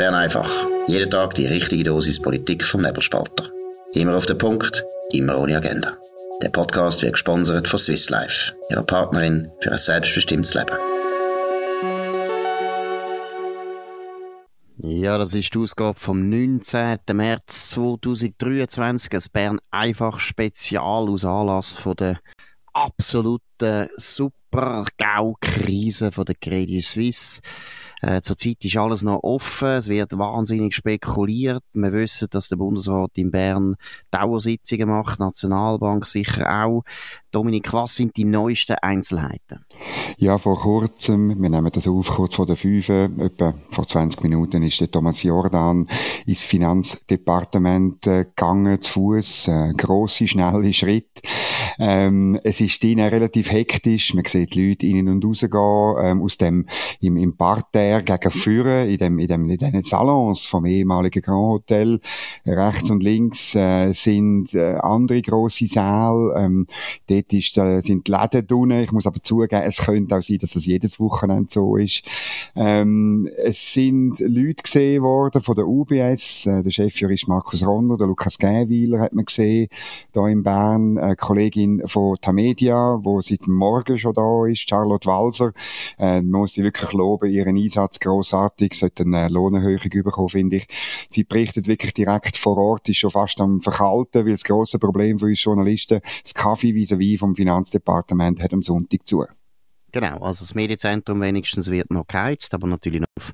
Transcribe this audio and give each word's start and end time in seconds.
Bern 0.00 0.14
einfach. 0.14 0.50
Jeden 0.86 1.10
Tag 1.10 1.34
die 1.34 1.44
richtige 1.44 1.84
Dosis 1.84 2.22
Politik 2.22 2.64
vom 2.64 2.80
Nebelspalter. 2.80 3.50
Immer 3.92 4.16
auf 4.16 4.24
den 4.24 4.38
Punkt, 4.38 4.82
immer 5.12 5.38
ohne 5.38 5.58
Agenda. 5.58 5.92
Der 6.40 6.48
Podcast 6.48 7.02
wird 7.02 7.12
gesponsert 7.12 7.68
von 7.68 7.78
Swiss 7.78 8.08
Life, 8.08 8.54
ihrer 8.70 8.82
Partnerin 8.82 9.50
für 9.60 9.72
ein 9.72 9.78
selbstbestimmtes 9.78 10.54
Leben. 10.54 10.72
Ja, 14.78 15.18
das 15.18 15.34
ist 15.34 15.54
die 15.54 15.58
Ausgabe 15.58 16.00
vom 16.00 16.30
19. 16.30 17.00
März 17.12 17.68
2023, 17.68 19.12
ein 19.12 19.22
Bern 19.34 19.60
einfach 19.70 20.18
Spezial 20.18 21.10
aus 21.10 21.26
Anlass 21.26 21.74
von 21.74 21.96
der 21.96 22.18
absoluten 22.72 23.90
Super-GAU-Krise 23.98 26.10
der 26.10 26.34
Credit 26.36 26.82
Suisse. 26.82 27.42
Äh, 28.00 28.20
zurzeit 28.22 28.64
ist 28.64 28.76
alles 28.76 29.02
noch 29.02 29.22
offen, 29.22 29.68
es 29.68 29.88
wird 29.88 30.16
wahnsinnig 30.16 30.74
spekuliert. 30.74 31.62
Wir 31.72 31.92
wissen, 31.92 32.28
dass 32.30 32.48
der 32.48 32.56
Bundesrat 32.56 33.10
in 33.14 33.30
Bern 33.30 33.76
Dauersitzungen 34.10 34.88
macht, 34.88 35.20
Nationalbank 35.20 36.06
sicher 36.06 36.64
auch. 36.64 36.82
Dominik, 37.30 37.72
was 37.72 37.94
sind 37.94 38.16
die 38.16 38.24
neuesten 38.24 38.76
Einzelheiten? 38.82 39.64
Ja, 40.16 40.38
vor 40.38 40.60
kurzem, 40.60 41.40
wir 41.40 41.48
nehmen 41.48 41.70
das 41.72 41.86
auf, 41.86 42.08
kurz 42.08 42.34
vor 42.34 42.46
der 42.46 42.56
fünf, 42.56 42.88
etwa 42.88 43.54
vor 43.70 43.86
20 43.86 44.22
Minuten 44.22 44.62
ist 44.62 44.80
der 44.80 44.90
Thomas 44.90 45.22
Jordan 45.22 45.86
ins 46.26 46.42
Finanzdepartement 46.42 48.06
äh, 48.06 48.24
gegangen, 48.24 48.80
zu 48.80 48.92
Fuß, 48.92 49.48
äh, 49.48 49.72
grosse, 49.76 50.26
schnelle 50.26 50.72
Schritt. 50.72 51.22
Ähm, 51.78 52.38
es 52.42 52.60
ist 52.60 52.82
ihnen 52.84 53.08
relativ 53.08 53.50
hektisch, 53.50 54.12
man 54.14 54.24
sieht 54.26 54.54
Leute 54.54 54.86
innen 54.86 55.08
und 55.08 55.24
rausgehen, 55.24 55.96
ähm, 56.02 56.22
aus 56.22 56.36
dem, 56.36 56.66
im, 57.00 57.16
im 57.16 57.36
Parterre 57.36 57.89
gegen 57.98 58.30
Führen, 58.30 58.88
in 58.88 58.98
dem, 58.98 59.18
in 59.18 59.28
dem, 59.28 59.48
in 59.48 59.58
den 59.58 59.82
Salons 59.82 60.46
vom 60.46 60.64
ehemaligen 60.66 61.22
Grand 61.22 61.48
Hotel, 61.48 62.00
rechts 62.46 62.90
und 62.90 63.02
links, 63.02 63.54
äh, 63.56 63.92
sind 63.92 64.54
äh, 64.54 64.76
andere 64.80 65.20
grosse 65.22 65.66
Säle, 65.66 66.34
ähm, 66.36 66.66
dort 67.08 67.32
ist, 67.32 67.58
äh, 67.58 67.80
sind 67.80 68.06
die 68.06 68.12
Läden 68.12 68.46
drin, 68.46 68.70
ich 68.70 68.92
muss 68.92 69.06
aber 69.06 69.22
zugeben, 69.22 69.62
es 69.62 69.78
könnte 69.78 70.16
auch 70.16 70.22
sein, 70.22 70.38
dass 70.38 70.52
das 70.52 70.66
jedes 70.66 71.00
Wochenende 71.00 71.48
so 71.50 71.76
ist. 71.76 72.04
Ähm, 72.54 73.28
es 73.44 73.72
sind 73.72 74.20
Leute 74.20 74.62
gesehen 74.62 75.02
worden 75.02 75.42
von 75.42 75.56
der 75.56 75.66
UBS, 75.66 76.46
äh, 76.46 76.62
der 76.62 76.70
Chefjurist 76.70 77.28
Markus 77.28 77.66
Ronner, 77.66 77.96
der 77.96 78.06
Lukas 78.06 78.38
Gähwiler 78.38 79.00
hat 79.00 79.12
man 79.12 79.24
gesehen, 79.24 79.68
da 80.12 80.28
in 80.28 80.42
Bern, 80.42 80.98
eine 80.98 81.16
Kollegin 81.16 81.82
von 81.86 82.16
Tamedia, 82.20 82.98
wo 83.02 83.20
seit 83.20 83.48
Morgen 83.48 83.98
schon 83.98 84.14
da 84.14 84.46
ist, 84.46 84.68
Charlotte 84.68 85.06
Walser, 85.06 85.52
äh, 85.98 86.20
man 86.22 86.40
muss 86.42 86.54
sie 86.54 86.62
wirklich 86.62 86.92
loben, 86.92 87.30
ihren 87.30 87.56
Einsatz 87.56 87.79
grossartig, 88.00 88.74
sollte 88.74 89.04
eine 89.04 89.28
Lohnerhöhung 89.28 89.90
bekommen, 90.04 90.28
finde 90.28 90.56
ich. 90.56 90.66
Sie 91.08 91.24
berichtet 91.24 91.66
wirklich 91.66 91.94
direkt 91.94 92.36
vor 92.36 92.56
Ort, 92.58 92.88
ist 92.88 92.98
schon 92.98 93.10
fast 93.10 93.40
am 93.40 93.60
Verkalten, 93.60 94.24
weil 94.24 94.32
das 94.32 94.44
grosse 94.44 94.78
Problem 94.78 95.18
für 95.18 95.26
uns 95.26 95.42
Journalisten, 95.42 96.00
das 96.22 96.34
Kaffee 96.34 96.74
vis-à-vis 96.74 97.18
vom 97.18 97.34
Finanzdepartement 97.34 98.40
hat 98.40 98.52
am 98.52 98.62
Sonntag 98.62 99.06
zu. 99.06 99.24
Genau, 99.92 100.18
also 100.18 100.44
das 100.44 100.54
Medienzentrum 100.54 101.20
wenigstens 101.20 101.70
wird 101.70 101.90
noch 101.90 102.06
geheizt, 102.06 102.54
aber 102.54 102.66
natürlich 102.66 103.00
noch 103.00 103.08
auf 103.16 103.32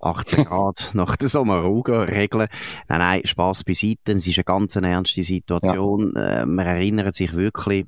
18 0.00 0.44
Grad 0.44 0.90
nach 0.94 1.16
der 1.16 1.28
Sommerruga-Regel. 1.28 2.48
Nein, 2.88 2.98
nein, 2.98 3.20
Spass 3.24 3.64
beiseite. 3.64 4.12
Es 4.12 4.26
ist 4.26 4.38
eine 4.38 4.44
ganz 4.44 4.76
ernste 4.76 5.22
Situation. 5.22 6.12
Ja. 6.14 6.42
Äh, 6.42 6.46
man 6.46 6.66
erinnert 6.66 7.14
sich 7.14 7.32
wirklich 7.32 7.86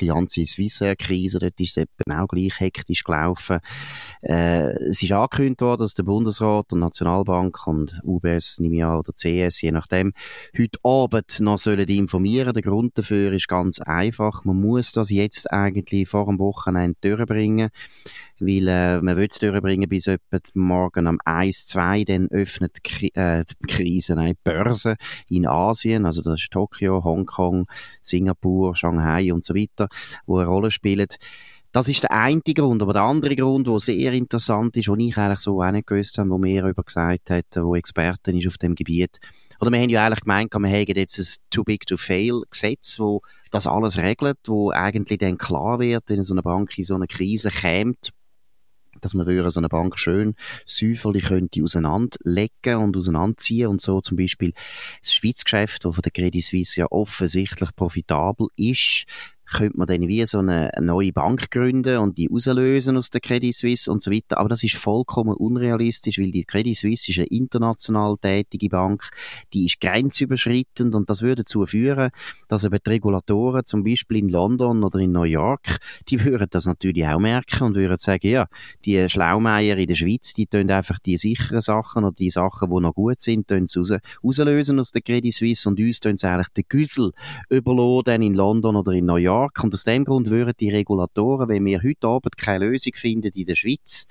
die 0.00 0.06
ganze 0.06 0.46
Swissair-Krise, 0.46 1.38
dort 1.38 1.60
ist 1.60 1.76
es 1.76 1.84
eben 1.84 2.18
auch 2.18 2.28
gleich 2.28 2.58
hektisch 2.60 3.04
gelaufen. 3.04 3.58
Äh, 4.22 4.70
es 4.88 5.02
ist 5.02 5.12
angekündigt 5.12 5.62
worden, 5.62 5.82
dass 5.82 5.94
der 5.94 6.02
Bundesrat 6.04 6.72
und 6.72 6.80
Nationalbank 6.80 7.66
und 7.66 8.00
UBS, 8.04 8.58
an, 8.60 8.98
oder 8.98 9.12
CS, 9.12 9.60
je 9.60 9.72
nachdem, 9.72 10.12
heute 10.58 10.78
Abend 10.82 11.40
noch 11.40 11.58
sollen 11.58 11.88
informieren. 11.88 12.54
Der 12.54 12.62
Grund 12.62 12.96
dafür 12.98 13.32
ist 13.32 13.48
ganz 13.48 13.80
einfach. 13.80 14.44
Man 14.44 14.60
muss 14.60 14.92
das 14.92 15.10
jetzt 15.10 15.50
eigentlich 15.50 16.08
vor 16.08 16.26
dem 16.26 16.38
Wochenende 16.38 16.96
durchbringen 17.00 17.70
weil 18.40 18.68
äh, 18.68 19.00
man 19.00 19.16
will 19.16 19.28
es 19.30 19.38
durchbringen 19.38 19.88
bis 19.88 20.06
etwa 20.06 20.40
morgen 20.54 21.06
am 21.06 21.18
1, 21.24 21.66
2, 21.66 22.04
dann 22.04 22.28
öffnet 22.30 22.78
die, 22.84 23.14
äh, 23.14 23.44
die 23.44 23.66
Krise, 23.66 24.14
nein, 24.14 24.34
die 24.34 24.40
Börse 24.42 24.96
in 25.28 25.46
Asien, 25.46 26.06
also 26.06 26.22
das 26.22 26.40
ist 26.40 26.50
Tokio, 26.50 27.04
Hongkong, 27.04 27.66
Singapur, 28.02 28.74
Shanghai 28.76 29.32
und 29.32 29.44
so 29.44 29.54
weiter, 29.54 29.88
wo 30.26 30.38
eine 30.38 30.48
Rolle 30.48 30.70
spielen. 30.70 31.08
Das 31.72 31.86
ist 31.86 32.02
der 32.02 32.10
eine 32.10 32.40
Grund, 32.40 32.82
aber 32.82 32.94
der 32.94 33.02
andere 33.02 33.36
Grund, 33.36 33.68
der 33.68 33.78
sehr 33.78 34.12
interessant 34.12 34.76
ist, 34.76 34.88
den 34.88 34.98
ich 34.98 35.16
eigentlich 35.16 35.38
so 35.38 35.62
auch 35.62 35.70
nicht 35.70 35.86
gewusst 35.86 36.18
habe, 36.18 36.30
wo 36.30 36.38
mir 36.38 36.66
über 36.66 36.82
gesagt 36.82 37.30
hat, 37.30 37.46
wo 37.54 37.76
Experten 37.76 38.36
ist 38.36 38.48
auf 38.48 38.58
dem 38.58 38.74
Gebiet. 38.74 39.20
Oder 39.60 39.70
wir 39.70 39.78
haben 39.78 39.90
ja 39.90 40.04
eigentlich 40.04 40.22
gemeint, 40.22 40.52
wir 40.52 40.68
haben 40.68 40.96
jetzt 40.96 41.18
ein 41.18 41.44
Too 41.50 41.62
Big 41.62 41.86
to 41.86 41.96
Fail 41.96 42.42
Gesetz, 42.50 42.98
wo 42.98 43.22
das 43.50 43.66
alles 43.66 43.98
regelt, 43.98 44.38
wo 44.46 44.70
eigentlich 44.70 45.18
dann 45.18 45.38
klar 45.38 45.78
wird, 45.78 46.04
wenn 46.08 46.22
so 46.22 46.34
eine 46.34 46.42
Bank 46.42 46.76
in 46.76 46.84
so 46.84 46.94
eine 46.94 47.06
Krise 47.06 47.50
kommt, 47.50 48.10
dass 49.00 49.14
man 49.14 49.26
so 49.50 49.60
eine 49.60 49.68
Bank 49.68 49.98
schön 49.98 50.34
säuferlich 50.66 51.24
könnte 51.24 51.62
auseinanderlegen 51.62 52.76
und 52.76 52.96
auseinanderziehen 52.96 53.68
und 53.68 53.80
so. 53.80 54.00
Zum 54.00 54.16
Beispiel 54.16 54.52
das 55.02 55.14
Schweizgeschäft, 55.14 55.84
das 55.84 55.94
von 55.94 56.02
der 56.02 56.12
Credit 56.12 56.42
Suisse 56.42 56.80
ja 56.80 56.86
offensichtlich 56.90 57.74
profitabel 57.74 58.48
ist, 58.56 59.06
könnte 59.52 59.76
man 59.76 59.86
dann 59.86 60.08
wie 60.08 60.24
so 60.26 60.38
eine, 60.38 60.70
neue 60.80 61.12
Bank 61.12 61.50
gründen 61.50 61.98
und 61.98 62.18
die 62.18 62.30
auslösen 62.30 62.96
aus 62.96 63.10
der 63.10 63.20
Credit 63.20 63.54
Suisse 63.54 63.90
und 63.90 64.02
so 64.02 64.10
weiter. 64.10 64.38
Aber 64.38 64.48
das 64.48 64.62
ist 64.62 64.76
vollkommen 64.76 65.34
unrealistisch, 65.34 66.18
weil 66.18 66.30
die 66.30 66.44
Credit 66.44 66.76
Suisse 66.76 67.10
ist 67.10 67.18
eine 67.18 67.26
international 67.26 68.16
tätige 68.20 68.68
Bank, 68.68 69.08
die 69.52 69.66
ist 69.66 69.80
grenzüberschreitend 69.80 70.94
und 70.94 71.10
das 71.10 71.22
würde 71.22 71.42
dazu 71.42 71.66
führen, 71.66 72.10
dass 72.48 72.64
eben 72.64 72.78
die 72.84 72.90
Regulatoren 72.90 73.64
zum 73.64 73.82
Beispiel 73.82 74.18
in 74.18 74.28
London 74.28 74.84
oder 74.84 74.98
in 74.98 75.12
New 75.12 75.24
York, 75.24 75.78
die 76.08 76.22
würden 76.24 76.48
das 76.50 76.66
natürlich 76.66 77.06
auch 77.06 77.18
merken 77.18 77.64
und 77.64 77.74
würden 77.74 77.98
sagen, 77.98 78.28
ja, 78.28 78.46
die 78.84 79.08
Schlaumeier 79.08 79.76
in 79.76 79.88
der 79.88 79.94
Schweiz, 79.94 80.32
die 80.34 80.46
tun 80.46 80.70
einfach 80.70 80.98
die 81.00 81.16
sicheren 81.16 81.60
Sachen 81.60 82.04
oder 82.04 82.14
die 82.14 82.30
Sachen, 82.30 82.70
die 82.70 82.80
noch 82.80 82.94
gut 82.94 83.20
sind, 83.20 83.48
tun 83.48 83.66
sie 83.66 83.80
raus, 83.80 83.92
auslösen 84.22 84.78
aus 84.78 84.92
der 84.92 85.02
Credit 85.02 85.32
Suisse 85.32 85.68
und 85.68 85.80
uns 85.80 86.00
tun 86.00 86.16
sie 86.16 86.28
eigentlich 86.28 86.48
den 86.48 86.64
Güssel 86.68 87.12
überladen 87.48 88.22
in 88.22 88.34
London 88.34 88.76
oder 88.76 88.92
in 88.92 89.06
New 89.06 89.16
York 89.16 89.39
stark. 89.40 89.64
Und 89.64 89.74
aus 89.74 89.84
dem 89.84 90.04
Grund 90.04 90.30
würden 90.30 90.52
die 90.58 90.70
Regulatoren, 90.70 91.48
wenn 91.48 91.64
wir 91.64 91.82
heute 91.82 92.06
Abend 92.06 92.36
keine 92.36 92.66
Lösung 92.66 92.92
finden 92.94 93.30
in 93.34 93.46
der 93.46 93.56
Schweiz, 93.56 94.06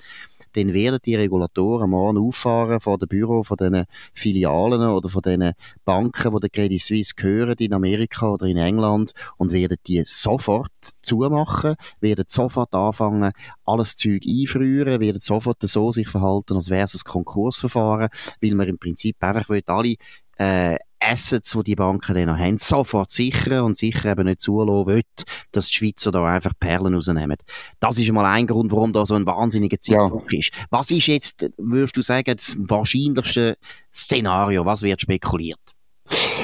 dann 0.54 0.74
werden 0.74 1.00
die 1.06 1.16
Regulatoren 1.16 1.92
morgen 1.92 2.18
auffahren 2.18 2.80
vor 2.80 2.98
dem 2.98 3.08
Büro 3.08 3.44
von 3.44 3.58
den 3.58 3.86
Filialen 4.14 4.82
oder 4.82 5.08
von 5.08 5.22
den 5.22 5.54
Banken, 5.86 6.32
die 6.34 6.40
der 6.40 6.50
Credit 6.50 6.82
Suisse 6.82 7.14
gehören 7.16 7.56
in 7.60 7.74
Amerika 7.74 8.32
oder 8.32 8.48
in 8.48 8.58
England 8.58 9.12
und 9.38 9.52
werden 9.52 9.78
die 9.86 10.04
sofort 10.06 10.72
zumachen, 11.02 11.76
werden 12.00 12.26
sofort 12.28 12.74
anfangen, 12.74 13.32
alles 13.66 13.96
Zeug 13.96 14.24
einfrieren, 14.28 15.00
werden 15.00 15.20
sofort 15.20 15.62
so 15.62 15.92
sich 15.92 16.08
verhalten, 16.08 16.56
als 16.56 16.70
wäre 16.70 16.86
es 16.86 16.96
ein 16.96 17.04
Konkursverfahren, 17.04 18.10
weil 18.42 18.56
man 18.56 18.68
im 18.68 18.80
Prinzip 18.80 19.18
einfach 19.20 19.50
alle 19.68 19.96
äh, 20.40 20.78
Assets, 21.02 21.52
die 21.52 21.64
die 21.64 21.76
Banken 21.76 22.14
dann 22.14 22.28
noch 22.28 22.38
haben, 22.38 22.58
sofort 22.58 23.10
sichern 23.10 23.64
und 23.64 23.78
sicher 23.78 24.12
eben 24.12 24.26
nicht 24.26 24.42
zulassen 24.42 24.88
will, 24.88 25.02
dass 25.52 25.68
die 25.68 25.74
Schweizer 25.74 26.12
da 26.12 26.26
einfach 26.26 26.54
Perlen 26.60 26.94
rausnehmen. 26.94 27.38
Das 27.80 27.98
ist 27.98 28.12
mal 28.12 28.26
ein 28.26 28.48
Grund, 28.48 28.72
warum 28.72 28.92
da 28.92 29.06
so 29.06 29.16
ein 29.16 29.26
wahnsinniger 29.26 29.80
Zeitdruck 29.80 30.32
ja. 30.32 30.40
ist. 30.40 30.52
Was 30.70 30.92
ist 30.92 31.08
jetzt, 31.08 31.50
würdest 31.58 31.96
du 31.96 32.02
sagen, 32.02 32.36
das 32.36 32.56
wahrscheinlichste 32.60 33.58
Szenario? 33.94 34.66
Was 34.66 34.82
wird 34.82 35.02
spekuliert? 35.02 35.60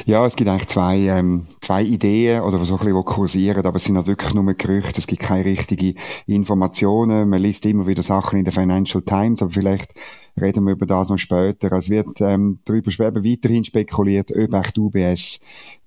Ja, 0.06 0.26
es 0.26 0.36
gibt 0.36 0.50
eigentlich 0.50 0.68
zwei, 0.68 0.98
ähm, 1.00 1.48
zwei 1.62 1.82
Ideen 1.82 2.42
oder 2.42 2.64
so 2.64 2.76
ein 2.76 2.80
bisschen, 2.80 2.96
die 2.96 3.04
kursieren, 3.04 3.66
aber 3.66 3.78
es 3.78 3.86
sind 3.86 3.96
halt 3.96 4.06
wirklich 4.06 4.34
nur 4.36 4.54
Gerüchte, 4.54 5.00
es 5.00 5.08
gibt 5.08 5.24
keine 5.24 5.46
richtigen 5.46 5.98
Informationen, 6.28 7.28
man 7.28 7.42
liest 7.42 7.66
immer 7.66 7.88
wieder 7.88 8.04
Sachen 8.04 8.38
in 8.38 8.46
der 8.46 8.54
Financial 8.54 9.02
Times, 9.02 9.42
aber 9.42 9.52
vielleicht 9.52 9.92
reden 10.40 10.66
wir 10.66 10.74
über 10.74 10.86
das 10.86 11.10
noch 11.10 11.18
später. 11.18 11.72
Es 11.74 11.90
wird 11.90 12.20
ähm, 12.22 12.60
darüber 12.66 12.92
schweben 12.92 13.24
weiterhin 13.24 13.66
spekuliert, 13.66 14.32
ob 14.32 14.54
echt 14.54 14.78
UBS 14.78 15.40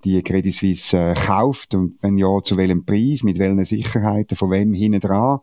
die 0.04 0.22
Credit 0.22 0.54
Suisse 0.54 0.96
äh, 0.96 1.14
kauft 1.14 1.74
und 1.74 1.96
wenn 2.02 2.18
ja, 2.18 2.38
zu 2.42 2.56
welchem 2.56 2.84
Preis, 2.84 3.22
mit 3.22 3.38
welchen 3.38 3.64
Sicherheiten, 3.64 4.36
von 4.36 4.50
wem 4.50 4.72
hinten 4.72 5.00
dran. 5.00 5.40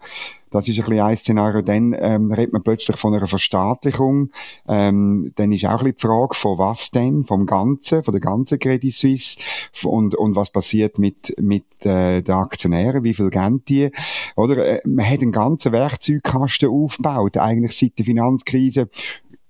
Das 0.56 0.70
ist 0.70 0.80
ein 0.80 0.86
bisschen 0.86 1.02
ein 1.02 1.18
Szenario. 1.18 1.62
Dann 1.62 1.94
ähm, 2.00 2.32
redet 2.32 2.54
man 2.54 2.64
plötzlich 2.64 2.96
von 2.96 3.14
einer 3.14 3.28
Verstaatlichung. 3.28 4.30
Ähm, 4.70 5.34
dann 5.36 5.52
ist 5.52 5.66
auch 5.66 5.72
ein 5.72 5.78
bisschen 5.78 5.96
die 5.98 6.02
Frage, 6.08 6.34
von 6.36 6.58
was 6.58 6.92
denn? 6.92 7.26
Vom 7.26 7.46
Ganzen, 7.46 8.04
von 8.04 8.14
der 8.14 8.22
ganzen 8.22 8.58
Credit 8.58 8.94
Suisse. 8.94 9.38
Und, 9.84 10.16
und 10.16 10.38
was 10.38 10.52
passiert 10.52 10.98
mit, 10.98 11.36
mit 11.42 11.66
äh, 11.82 12.22
den 12.22 12.36
Aktionären? 12.36 13.04
Wie 13.04 13.14
viel 13.14 13.30
geben 13.32 13.64
die? 13.68 13.92
Oder 14.38 14.66
äh, 14.66 14.82
man 14.86 15.06
hat 15.10 15.22
einen 15.22 15.34
ganzen 15.34 15.74
Werkzeugkasten 15.74 16.70
aufgebaut, 16.70 17.36
eigentlich 17.36 17.76
seit 17.76 17.98
der 17.98 18.06
Finanzkrise 18.06 18.88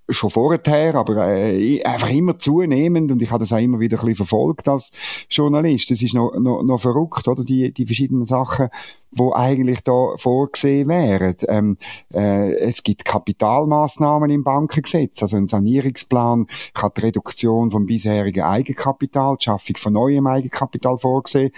schon 0.08 0.30
vorher, 0.30 0.96
aber 0.96 1.28
äh, 1.28 1.84
einfach 1.84 2.10
immer 2.10 2.38
zunehmend 2.38 3.12
und 3.12 3.22
ich 3.22 3.32
habe 3.32 3.40
das 3.40 3.54
auch 3.54 3.58
immer 3.58 3.80
wieder 3.80 3.98
ein 3.98 4.02
bisschen 4.02 4.16
verfolgt 4.16 4.68
als 4.68 4.92
Journalist. 5.30 5.90
Das 5.90 6.02
ist 6.02 6.14
noch, 6.14 6.38
noch, 6.38 6.64
noch 6.64 6.80
verrückt, 6.80 7.28
oder? 7.28 7.44
Die, 7.44 7.74
die 7.74 7.86
verschiedenen 7.86 8.26
Sachen, 8.28 8.70
wo 9.12 9.34
eigentlich 9.34 9.82
da 9.82 10.16
vorgesehen 10.18 10.88
wären. 10.90 11.36
Ähm, 11.48 11.78
äh, 12.14 12.54
es 12.56 12.84
gibt 12.84 13.06
Kapitalmaßnahmen 13.06 14.30
im 14.30 14.44
Bankengesetz, 14.44 15.22
also 15.24 15.38
ein 15.38 15.48
Sanierungsplan 15.48 16.48
kann 16.74 16.92
die 16.96 17.02
Reduktion 17.02 17.72
vom 17.72 17.86
bisherigen 17.86 18.44
Eigenkapital, 18.44 19.38
die 19.38 19.46
Schaffung 19.46 19.78
von 19.78 19.94
neuem 19.94 20.28
Eigenkapital 20.28 20.98
vorsehen, 21.00 21.52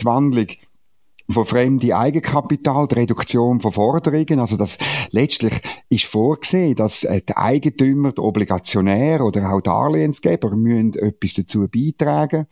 die 0.00 0.04
Wandlung 0.06 0.46
von 1.28 1.46
fremde 1.46 1.96
Eigenkapital, 1.96 2.86
die 2.88 2.96
Reduktion 2.96 3.60
von 3.60 3.72
Forderungen. 3.72 4.38
Also 4.38 4.56
das 4.56 4.78
letztlich 5.10 5.60
ist 5.88 6.04
vorgesehen, 6.04 6.74
dass 6.74 7.04
äh, 7.04 7.22
die 7.26 7.36
Eigentümer, 7.36 8.12
die 8.12 8.20
Obligationäre 8.20 9.24
oder 9.24 9.52
auch 9.52 9.60
Darlehensgeber 9.60 10.54
müssen 10.54 10.94
etwas 10.94 11.34
dazu 11.34 11.66
beitragen. 11.68 12.46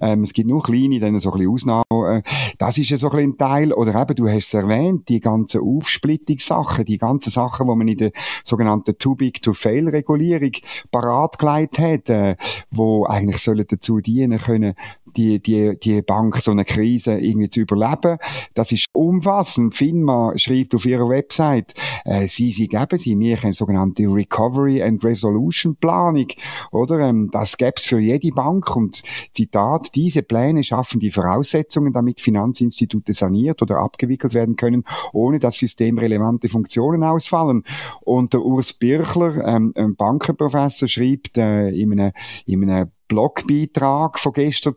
Ähm, 0.00 0.24
es 0.24 0.32
gibt 0.32 0.48
nur 0.48 0.62
kleine, 0.62 1.00
dann 1.00 1.18
so 1.20 1.32
ein 1.32 1.38
bisschen 1.38 1.52
Ausnahmen. 1.52 2.18
Äh, 2.18 2.22
das 2.58 2.76
ist 2.76 2.90
ja 2.90 2.96
so 2.96 3.10
ein 3.10 3.16
bisschen 3.16 3.32
ein 3.32 3.38
Teil. 3.38 3.72
Oder 3.72 4.00
eben, 4.00 4.14
du 4.14 4.28
hast 4.28 4.48
es 4.48 4.54
erwähnt, 4.54 5.08
die 5.08 5.20
ganzen 5.20 5.62
Aufsplittungssachen, 5.62 6.84
die 6.84 6.98
ganzen 6.98 7.30
Sachen, 7.30 7.66
die 7.66 7.74
man 7.74 7.88
in 7.88 7.96
der 7.96 8.12
sogenannten 8.44 8.98
Too 8.98 9.14
Big 9.14 9.40
to 9.42 9.54
Fail 9.54 9.88
Regulierung 9.88 10.52
parat 10.90 11.38
gelegt 11.38 11.78
hat, 11.78 12.10
äh, 12.10 12.36
wo 12.70 13.06
eigentlich 13.06 13.42
sollen 13.42 13.66
dazu 13.66 14.00
dienen 14.00 14.38
können, 14.38 14.74
die, 15.18 15.40
die, 15.40 15.78
die 15.78 16.02
Bank 16.02 16.36
so 16.40 16.52
eine 16.52 16.64
Krise 16.64 17.18
irgendwie 17.18 17.50
zu 17.50 17.60
überleben. 17.60 18.18
Das 18.54 18.72
ist 18.72 18.86
umfassend. 18.92 19.74
FINMA 19.74 20.32
schreibt 20.36 20.74
auf 20.74 20.86
ihrer 20.86 21.08
Website, 21.08 21.74
äh, 22.04 22.28
sie, 22.28 22.52
sie 22.52 22.68
geben 22.68 22.98
sie 22.98 23.16
mir 23.16 23.38
eine 23.42 23.52
sogenannte 23.52 24.04
Recovery 24.04 24.82
and 24.82 25.04
Resolution 25.04 25.76
Planung, 25.76 26.28
oder? 26.70 27.00
Ähm, 27.00 27.28
das 27.32 27.56
gäbe 27.56 27.74
es 27.76 27.84
für 27.84 27.98
jede 27.98 28.30
Bank 28.30 28.74
und 28.76 29.02
Zitat, 29.32 29.94
diese 29.94 30.22
Pläne 30.22 30.62
schaffen 30.62 31.00
die 31.00 31.10
Voraussetzungen, 31.10 31.92
damit 31.92 32.20
Finanzinstitute 32.20 33.12
saniert 33.12 33.60
oder 33.60 33.78
abgewickelt 33.78 34.34
werden 34.34 34.56
können, 34.56 34.84
ohne 35.12 35.40
dass 35.40 35.58
systemrelevante 35.58 36.48
Funktionen 36.48 37.02
ausfallen. 37.02 37.64
Und 38.02 38.32
der 38.32 38.42
Urs 38.42 38.72
Birchler, 38.72 39.44
ähm, 39.44 39.72
ein 39.74 39.96
Bankenprofessor, 39.96 40.86
schreibt 40.88 41.36
äh, 41.38 41.70
in 41.70 41.98
einem, 41.98 42.12
in 42.46 42.70
einem 42.70 42.90
Blogbeitrag 43.08 44.18
von 44.18 44.32
gestern, 44.32 44.74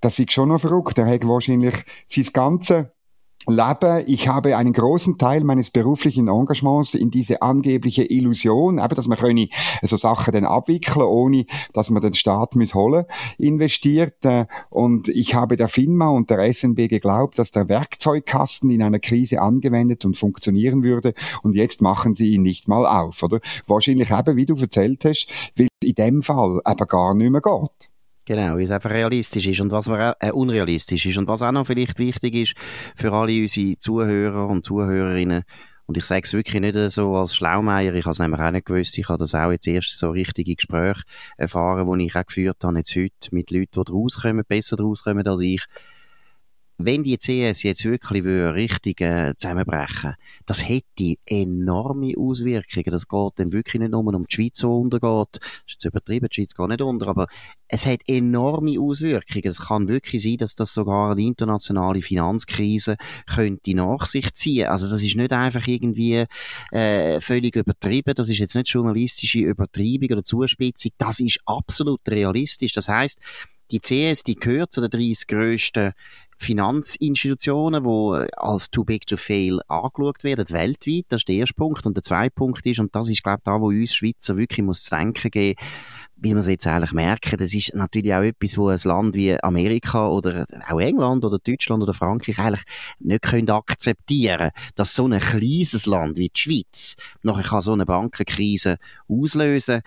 das 0.00 0.18
ist 0.18 0.32
schon 0.32 0.48
noch 0.48 0.60
verrückt. 0.60 0.98
Er 0.98 1.06
hat 1.06 1.26
wahrscheinlich 1.26 1.74
sein 2.08 2.26
ganze 2.32 2.92
Leben, 3.46 4.04
ich 4.06 4.28
habe 4.28 4.56
einen 4.56 4.74
großen 4.74 5.16
Teil 5.16 5.44
meines 5.44 5.70
beruflichen 5.70 6.28
Engagements 6.28 6.92
in 6.92 7.10
diese 7.10 7.40
angebliche 7.40 8.04
Illusion, 8.04 8.78
eben, 8.78 8.94
dass 8.94 9.08
man 9.08 9.16
könne 9.16 9.48
so 9.82 9.96
Sachen 9.96 10.32
dann 10.32 10.44
abwickeln, 10.44 11.06
ohne 11.06 11.46
dass 11.72 11.88
man 11.88 12.02
den 12.02 12.12
Staat 12.12 12.54
muss 12.54 12.74
holen, 12.74 13.06
investiert. 13.38 14.24
Äh, 14.26 14.44
und 14.68 15.08
ich 15.08 15.34
habe 15.34 15.56
der 15.56 15.70
FINMA 15.70 16.08
und 16.10 16.28
der 16.28 16.52
SNB 16.52 16.88
geglaubt, 16.88 17.38
dass 17.38 17.50
der 17.50 17.70
Werkzeugkasten 17.70 18.68
in 18.68 18.82
einer 18.82 18.98
Krise 18.98 19.40
angewendet 19.40 20.04
und 20.04 20.18
funktionieren 20.18 20.82
würde. 20.82 21.14
Und 21.42 21.54
jetzt 21.54 21.80
machen 21.80 22.14
sie 22.14 22.34
ihn 22.34 22.42
nicht 22.42 22.68
mal 22.68 22.84
auf, 22.86 23.22
oder? 23.22 23.40
Wahrscheinlich 23.66 24.10
eben, 24.10 24.36
wie 24.36 24.46
du 24.46 24.54
erzählt 24.56 25.04
hast, 25.06 25.28
weil 25.56 25.68
es 25.82 25.88
in 25.88 25.94
dem 25.94 26.22
Fall 26.22 26.60
eben 26.66 26.86
gar 26.86 27.14
nicht 27.14 27.30
mehr 27.30 27.40
geht. 27.40 27.90
Genau, 28.30 28.58
wie 28.58 28.62
es 28.62 28.70
einfach 28.70 28.90
realistisch 28.90 29.44
ist 29.44 29.60
und 29.60 29.72
was 29.72 29.88
äh, 29.88 30.30
unrealistisch 30.30 31.04
ist. 31.04 31.18
Und 31.18 31.26
was 31.26 31.42
auch 31.42 31.50
noch 31.50 31.66
vielleicht 31.66 31.98
wichtig 31.98 32.36
ist 32.36 32.54
für 32.94 33.12
alle 33.12 33.36
unsere 33.40 33.76
Zuhörer 33.76 34.46
und 34.46 34.64
Zuhörerinnen, 34.64 35.42
und 35.86 35.96
ich 35.96 36.04
sage 36.04 36.22
es 36.22 36.32
wirklich 36.32 36.60
nicht 36.60 36.92
so 36.92 37.16
als 37.16 37.34
Schlaumeier, 37.34 37.92
ich 37.92 38.04
habe 38.04 38.12
es 38.12 38.20
nämlich 38.20 38.40
auch 38.40 38.52
nicht 38.52 38.66
gewusst, 38.66 38.96
ich 38.98 39.08
habe 39.08 39.18
das 39.18 39.34
auch 39.34 39.50
jetzt 39.50 39.66
erst 39.66 39.98
so 39.98 40.10
richtige 40.10 40.54
Gespräche 40.54 41.02
erfahren, 41.38 41.98
die 41.98 42.06
ich 42.06 42.14
auch 42.14 42.24
geführt 42.24 42.58
habe, 42.62 42.78
jetzt 42.78 42.94
heute 42.94 43.10
mit 43.32 43.50
Leuten, 43.50 43.82
die 43.84 43.90
rauskommen, 43.90 44.44
besser 44.46 44.78
rauskommen 44.78 45.26
als 45.26 45.40
ich 45.40 45.64
wenn 46.84 47.02
die 47.02 47.18
CS 47.18 47.62
jetzt 47.62 47.84
wirklich 47.84 48.24
richtig 48.24 49.00
äh, 49.00 49.34
zusammenbrechen 49.36 50.14
das 50.50 50.68
hätte 50.68 51.14
enorme 51.26 52.14
Auswirkungen. 52.18 52.90
Das 52.90 53.06
geht 53.06 53.32
dann 53.36 53.52
wirklich 53.52 53.80
nicht 53.80 53.92
nur 53.92 54.04
um 54.04 54.26
die 54.26 54.34
Schweiz, 54.34 54.54
die 54.54 54.66
untergeht. 54.66 55.28
Das 55.38 55.40
ist 55.68 55.72
jetzt 55.74 55.84
übertrieben, 55.84 56.26
die 56.28 56.34
Schweiz 56.34 56.54
geht 56.56 56.68
nicht 56.68 56.82
unter, 56.82 57.06
aber 57.06 57.28
es 57.68 57.86
hat 57.86 58.00
enorme 58.08 58.80
Auswirkungen. 58.80 59.46
Es 59.46 59.60
kann 59.60 59.86
wirklich 59.86 60.24
sein, 60.24 60.38
dass 60.38 60.56
das 60.56 60.74
sogar 60.74 61.12
eine 61.12 61.22
internationale 61.22 62.02
Finanzkrise 62.02 62.96
könnte 63.32 63.76
nach 63.76 64.06
sich 64.06 64.34
ziehen. 64.34 64.66
Also 64.66 64.90
das 64.90 65.04
ist 65.04 65.14
nicht 65.14 65.32
einfach 65.32 65.68
irgendwie 65.68 66.24
äh, 66.72 67.20
völlig 67.20 67.54
übertrieben. 67.54 68.14
Das 68.16 68.28
ist 68.28 68.38
jetzt 68.38 68.56
nicht 68.56 68.70
journalistische 68.70 69.38
Übertreibung 69.38 70.10
oder 70.10 70.24
Zuspitzung. 70.24 70.90
Das 70.98 71.20
ist 71.20 71.38
absolut 71.46 72.00
realistisch. 72.08 72.72
Das 72.72 72.88
heißt, 72.88 73.20
die 73.70 73.78
CS, 73.78 74.24
die 74.24 74.34
gehört 74.34 74.72
zu 74.72 74.80
den 74.80 74.90
30 74.90 75.28
grössten 75.28 75.92
Finanzinstitutionen, 76.40 77.84
die 77.84 78.32
als 78.38 78.70
too 78.70 78.82
big 78.82 79.06
to 79.06 79.18
fail 79.18 79.60
angeschaut 79.68 80.24
werden, 80.24 80.48
weltweit. 80.48 81.04
Das 81.10 81.20
ist 81.20 81.28
der 81.28 81.36
erste 81.36 81.54
Punkt. 81.54 81.84
Und 81.84 81.96
der 81.98 82.02
zweite 82.02 82.30
Punkt 82.30 82.64
ist, 82.64 82.80
und 82.80 82.96
das 82.96 83.10
ist, 83.10 83.22
glaube 83.22 83.40
ich, 83.40 83.44
da, 83.44 83.60
wo 83.60 83.66
uns 83.66 83.94
Schweizer 83.94 84.38
wirklich 84.38 84.64
muss 84.64 84.84
zu 84.84 84.96
denken 84.96 85.30
geben, 85.30 85.60
wie 86.22 86.30
wir 86.30 86.38
es 86.38 86.48
jetzt 86.48 86.66
eigentlich 86.66 86.92
merken, 86.92 87.38
das 87.38 87.54
ist 87.54 87.74
natürlich 87.74 88.14
auch 88.14 88.22
etwas, 88.22 88.56
wo 88.56 88.68
ein 88.68 88.78
Land 88.84 89.14
wie 89.14 89.42
Amerika 89.42 90.08
oder 90.08 90.46
auch 90.68 90.80
England 90.80 91.24
oder 91.24 91.38
Deutschland 91.38 91.82
oder 91.82 91.94
Frankreich 91.94 92.38
eigentlich 92.38 92.64
nicht 92.98 93.22
können 93.22 93.50
akzeptieren 93.50 94.50
dass 94.74 94.94
so 94.94 95.06
ein 95.06 95.18
kleines 95.18 95.86
Land 95.86 96.16
wie 96.16 96.28
die 96.28 96.40
Schweiz 96.40 96.96
nachher 97.22 97.62
so 97.62 97.72
eine 97.72 97.86
Bankenkrise 97.86 98.76
auslösen 99.08 99.80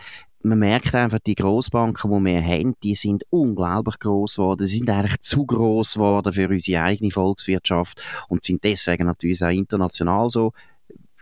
man 0.44 0.60
merkt 0.60 0.94
einfach, 0.94 1.20
die 1.20 1.36
Großbanken, 1.36 2.12
die 2.12 2.32
wir 2.32 2.44
haben, 2.44 2.76
die 2.84 2.96
sind 2.96 3.24
unglaublich 3.30 3.98
groß 4.00 4.36
geworden. 4.36 4.68
Sie 4.68 4.78
sind 4.78 4.90
eigentlich 4.90 5.22
zu 5.22 5.46
groß 5.46 5.96
geworden 5.96 6.34
für 6.34 6.50
unsere 6.50 6.84
eigene 6.84 7.12
Volkswirtschaft 7.12 8.04
und 8.28 8.44
sind 8.44 8.64
deswegen 8.64 9.06
natürlich 9.06 9.44
auch 9.44 9.50
international 9.50 10.30
so 10.30 10.52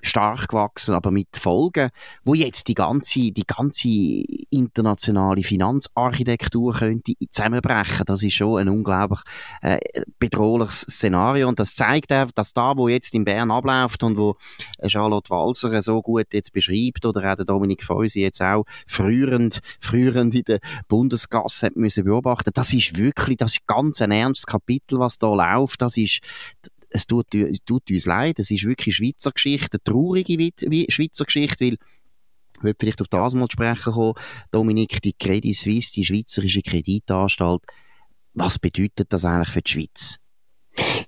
stark 0.02 0.50
gewachsen, 0.50 0.94
aber 0.96 1.12
mit 1.12 1.36
Folgen, 1.36 1.90
wo 2.24 2.34
jetzt 2.34 2.68
die 2.68 2.74
ganze, 2.74 3.32
die 3.32 3.46
ganze 3.46 3.90
internationale 4.50 5.44
Finanzarchitektur 5.44 6.74
könnte 6.74 7.14
zusammenbrechen. 7.30 8.06
Das 8.06 8.24
ist 8.24 8.34
schon 8.34 8.60
ein 8.60 8.70
unglaublich 8.70 9.22
äh, 9.62 9.80
bedrohliches 10.20 10.82
Szenario 10.82 11.48
und 11.48 11.60
das 11.60 11.76
zeigt 11.76 12.12
auch, 12.12 12.32
dass 12.32 12.54
da, 12.54 12.76
wo 12.78 12.88
jetzt 12.88 13.14
in 13.14 13.26
Bern 13.26 13.52
abläuft 13.52 14.04
und 14.04 14.18
wo 14.18 14.36
Charlotte 14.86 15.30
Walser 15.30 15.82
so 15.82 16.02
gut 16.02 16.28
jetzt 16.34 16.54
beschreibt 16.54 17.06
oder 17.06 17.32
auch 17.32 17.36
der 17.36 17.46
Dominik 17.46 17.84
Feusi 17.84 18.22
jetzt 18.22 18.42
auch 18.42 18.66
früherend, 18.88 19.60
früherend 19.80 20.36
in 20.36 20.44
der 20.44 20.60
Bundesgasse 20.88 21.68
hat 21.68 21.76
müssen 21.76 22.06
beobachten, 22.06 22.52
das 22.54 22.74
ist 22.74 22.98
wirklich, 22.98 23.38
das 23.38 23.54
ist 23.54 23.68
ganz 23.68 24.02
ein 24.02 24.12
ernstes 24.12 24.46
Kapitel, 24.46 25.00
was 25.00 25.18
da 25.18 25.34
läuft. 25.34 25.82
Das 25.82 25.98
ist 25.98 26.20
es 26.92 27.08
tut, 27.08 27.28
tut 27.66 27.90
uns 27.90 28.06
leid, 28.06 28.40
es 28.40 28.52
ist 28.52 28.66
wirklich 28.66 28.96
Schweizer 28.96 29.32
Geschichte, 29.32 29.78
eine 29.78 29.84
traurige 29.84 30.52
Schweizer 30.90 31.26
Geschichte, 31.26 31.66
weil 31.66 31.74
ich 31.74 32.64
würde 32.64 32.78
vielleicht 32.80 33.02
auf 33.02 33.08
das 33.08 33.34
mal 33.34 33.50
sprechen 33.50 33.94
kommen, 33.94 34.14
Dominik, 34.52 35.02
die 35.02 35.14
Credit 35.14 35.56
Suisse, 35.56 35.94
die 35.94 36.06
Schweizerische 36.06 36.62
Kreditanstalt, 36.62 37.64
was 38.34 38.60
bedeutet 38.60 39.12
das 39.12 39.26
eigentlich 39.26 39.50
für 39.50 39.62
die 39.62 39.72
Schweiz? 39.72 40.18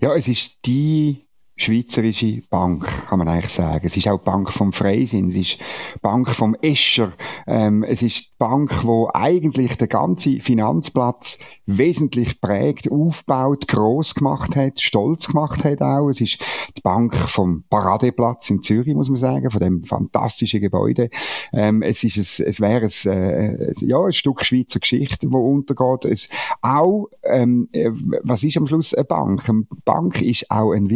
Ja, 0.01 0.15
es 0.15 0.27
ist 0.27 0.57
die 0.65 1.25
schweizerische 1.55 2.41
Bank, 2.50 2.86
kann 3.07 3.19
man 3.19 3.27
eigentlich 3.27 3.53
sagen. 3.53 3.86
Es 3.86 3.95
ist 3.95 4.07
auch 4.07 4.17
die 4.17 4.25
Bank 4.25 4.51
vom 4.51 4.74
Freisinn, 4.74 5.29
es 5.29 5.36
ist 5.36 5.60
die 5.60 6.00
Bank 6.01 6.29
vom 6.29 6.55
Escher, 6.62 7.13
ähm, 7.45 7.83
es 7.83 8.01
ist 8.01 8.25
die 8.25 8.31
Bank, 8.39 8.83
wo 8.83 9.10
eigentlich 9.13 9.77
den 9.77 9.89
ganzen 9.89 10.41
Finanzplatz 10.41 11.38
wesentlich 11.65 12.41
prägt, 12.41 12.91
aufbaut, 12.91 13.67
groß 13.67 14.15
gemacht 14.15 14.55
hat, 14.55 14.81
stolz 14.81 15.27
gemacht 15.27 15.63
hat 15.63 15.81
auch. 15.81 16.10
Es 16.10 16.22
ist 16.22 16.39
die 16.75 16.81
Bank 16.81 17.15
vom 17.29 17.63
Paradeplatz 17.69 18.50
in 18.50 18.62
Zürich, 18.63 18.95
muss 18.95 19.10
man 19.10 19.17
sagen, 19.17 19.51
von 19.51 19.62
dem 19.62 19.83
fantastischen 19.83 20.60
Gebäude. 20.60 21.10
Ähm, 21.53 21.81
es 21.81 22.03
ist 22.03 22.17
es, 22.17 22.39
es 22.39 22.60
wäre 22.60 22.86
es, 22.86 23.05
äh, 23.05 23.74
ja, 23.81 24.03
ein 24.03 24.12
Stück 24.12 24.43
Schweizer 24.43 24.79
Geschichte, 24.79 25.31
wo 25.31 25.39
untergeht. 25.53 26.05
Es 26.05 26.29
auch, 26.62 27.10
ähm, 27.24 27.69
äh, 27.72 27.91
was 28.24 28.43
ist 28.43 28.57
am 28.57 28.67
Schluss 28.67 28.93
eine 28.93 29.05
Bank? 29.05 29.48
Eine 29.48 29.65
Bank 29.86 30.22
ist 30.22 30.50
auch 30.50 30.72
ein 30.72 30.89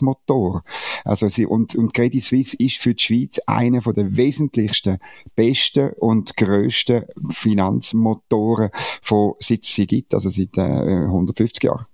Wirtschaftsmotor. 0.00 0.62
Also 1.04 1.28
sie, 1.28 1.46
und, 1.46 1.74
und 1.76 1.94
Credit 1.94 2.22
Suisse 2.22 2.56
ist 2.58 2.76
für 2.76 2.94
die 2.94 3.02
Schweiz 3.02 3.38
einer 3.46 3.82
von 3.82 3.94
der 3.94 4.16
wesentlichsten, 4.16 4.98
besten 5.34 5.90
und 5.98 6.36
grössten 6.36 7.04
Finanzmotoren, 7.30 8.70
von 9.02 9.34
seit 9.40 9.64
sie 9.64 9.86
gibt 9.86 10.14
also 10.14 10.28
seit 10.28 10.56
äh, 10.56 10.60
150 10.60 11.64
Jahren. 11.64 11.86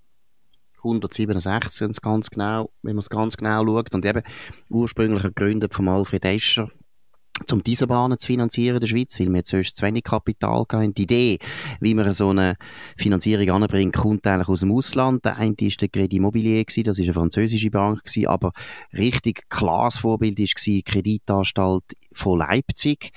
167, 0.79 1.81
wenn, 1.81 1.91
es 1.91 2.03
ganz 2.03 2.29
genau, 2.29 2.71
wenn 2.83 2.95
man 2.95 3.01
es 3.01 3.09
ganz 3.09 3.37
genau 3.39 3.65
schaut. 3.65 3.95
Und 3.95 4.05
eben 4.05 4.23
ursprünglich 4.69 5.23
gegründet 5.23 5.73
von 5.73 5.89
Alfred 5.89 6.25
Escher, 6.27 6.71
um 7.51 7.63
diese 7.63 7.87
Bahnen 7.87 8.19
zu 8.19 8.27
finanzieren 8.27 8.77
in 8.77 8.81
der 8.81 8.87
Schweiz, 8.87 9.19
weil 9.19 9.33
wir 9.33 9.45
zuerst 9.45 9.77
zu 9.77 9.85
wenig 9.85 10.05
Kapital 10.05 10.65
hatten. 10.71 10.95
Die 10.95 11.03
Idee, 11.03 11.39
wie 11.81 11.95
man 11.95 12.13
so 12.15 12.31
eine 12.31 12.57
Finanzierung 12.97 13.51
anbringt, 13.51 13.97
kommt 13.97 14.27
eigentlich 14.27 14.49
aus 14.49 14.61
dem 14.61 14.73
Ausland. 14.73 15.25
Der 15.25 15.37
eine 15.37 15.57
war 15.57 15.69
der 15.81 15.89
Credit 15.89 16.13
Immobilier, 16.13 16.65
das 16.65 16.99
war 16.99 17.05
eine 17.05 17.13
französische 17.13 17.71
Bank, 17.71 18.03
aber 18.27 18.53
richtig 18.93 19.49
klares 19.49 19.97
Vorbild 19.97 20.39
war 20.39 20.47
die 20.65 20.83
Kreditanstalt 20.83 21.85
von 22.13 22.39
Leipzig 22.39 23.13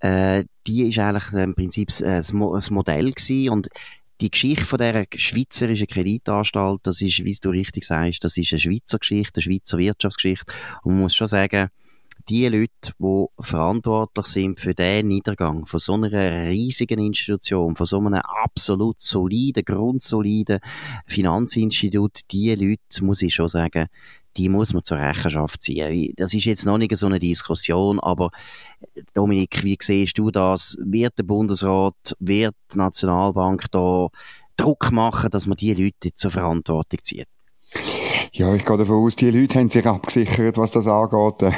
äh, 0.00 0.44
die 0.66 0.88
ist 0.88 0.98
eigentlich 0.98 1.32
im 1.32 1.54
Prinzip 1.54 1.90
äh, 2.00 2.22
das 2.22 2.70
Modell 2.70 3.12
gewesen 3.12 3.50
und 3.50 3.68
die 4.20 4.30
Geschichte 4.30 4.64
von 4.64 4.78
dieser 4.78 5.04
schweizerischen 5.14 5.86
Kreditanstalt, 5.86 6.80
das 6.82 7.00
ist, 7.00 7.24
wie 7.24 7.36
du 7.40 7.50
richtig 7.50 7.84
sagst, 7.84 8.22
das 8.22 8.36
ist 8.36 8.52
eine 8.52 8.60
Schweizer 8.60 8.98
Geschichte, 8.98 9.36
eine 9.36 9.42
Schweizer 9.42 9.78
Wirtschaftsgeschichte. 9.78 10.52
Und 10.82 10.92
man 10.92 11.02
muss 11.02 11.14
schon 11.14 11.28
sagen, 11.28 11.70
die 12.28 12.46
Leute, 12.48 12.92
die 12.98 13.26
verantwortlich 13.40 14.26
sind 14.26 14.60
für 14.60 14.74
den 14.74 15.08
Niedergang 15.08 15.66
von 15.66 15.80
so 15.80 15.94
einer 15.94 16.48
riesigen 16.48 16.98
Institution, 16.98 17.76
von 17.76 17.86
so 17.86 17.98
einem 17.98 18.14
absolut 18.14 19.00
soliden, 19.00 19.64
grundsoliden 19.64 20.60
Finanzinstitut, 21.06 22.20
die 22.30 22.54
Leute, 22.54 23.04
muss 23.04 23.22
ich 23.22 23.34
schon 23.34 23.48
sagen, 23.48 23.88
die 24.36 24.48
muss 24.48 24.72
man 24.72 24.84
zur 24.84 24.98
Rechenschaft 24.98 25.62
ziehen. 25.62 26.12
Das 26.16 26.34
ist 26.34 26.44
jetzt 26.44 26.64
noch 26.64 26.78
nicht 26.78 26.96
so 26.96 27.06
eine 27.06 27.18
Diskussion, 27.18 27.98
aber 27.98 28.30
Dominik, 29.14 29.64
wie 29.64 29.76
siehst 29.80 30.18
du 30.18 30.30
das? 30.30 30.78
Wird 30.80 31.18
der 31.18 31.24
Bundesrat, 31.24 32.16
wird 32.20 32.54
die 32.72 32.78
Nationalbank 32.78 33.66
da 33.72 34.08
Druck 34.56 34.92
machen, 34.92 35.30
dass 35.30 35.46
man 35.46 35.56
die 35.56 35.74
Leute 35.74 36.14
zur 36.14 36.30
Verantwortung 36.30 37.00
zieht? 37.02 37.26
Ja, 38.32 38.54
ich 38.54 38.64
gehe 38.64 38.76
davon 38.76 39.04
aus, 39.04 39.16
die 39.16 39.30
Leute 39.30 39.58
haben 39.58 39.70
sich 39.70 39.86
abgesichert, 39.86 40.56
was 40.56 40.72
das 40.72 40.86
angeht. 40.86 41.52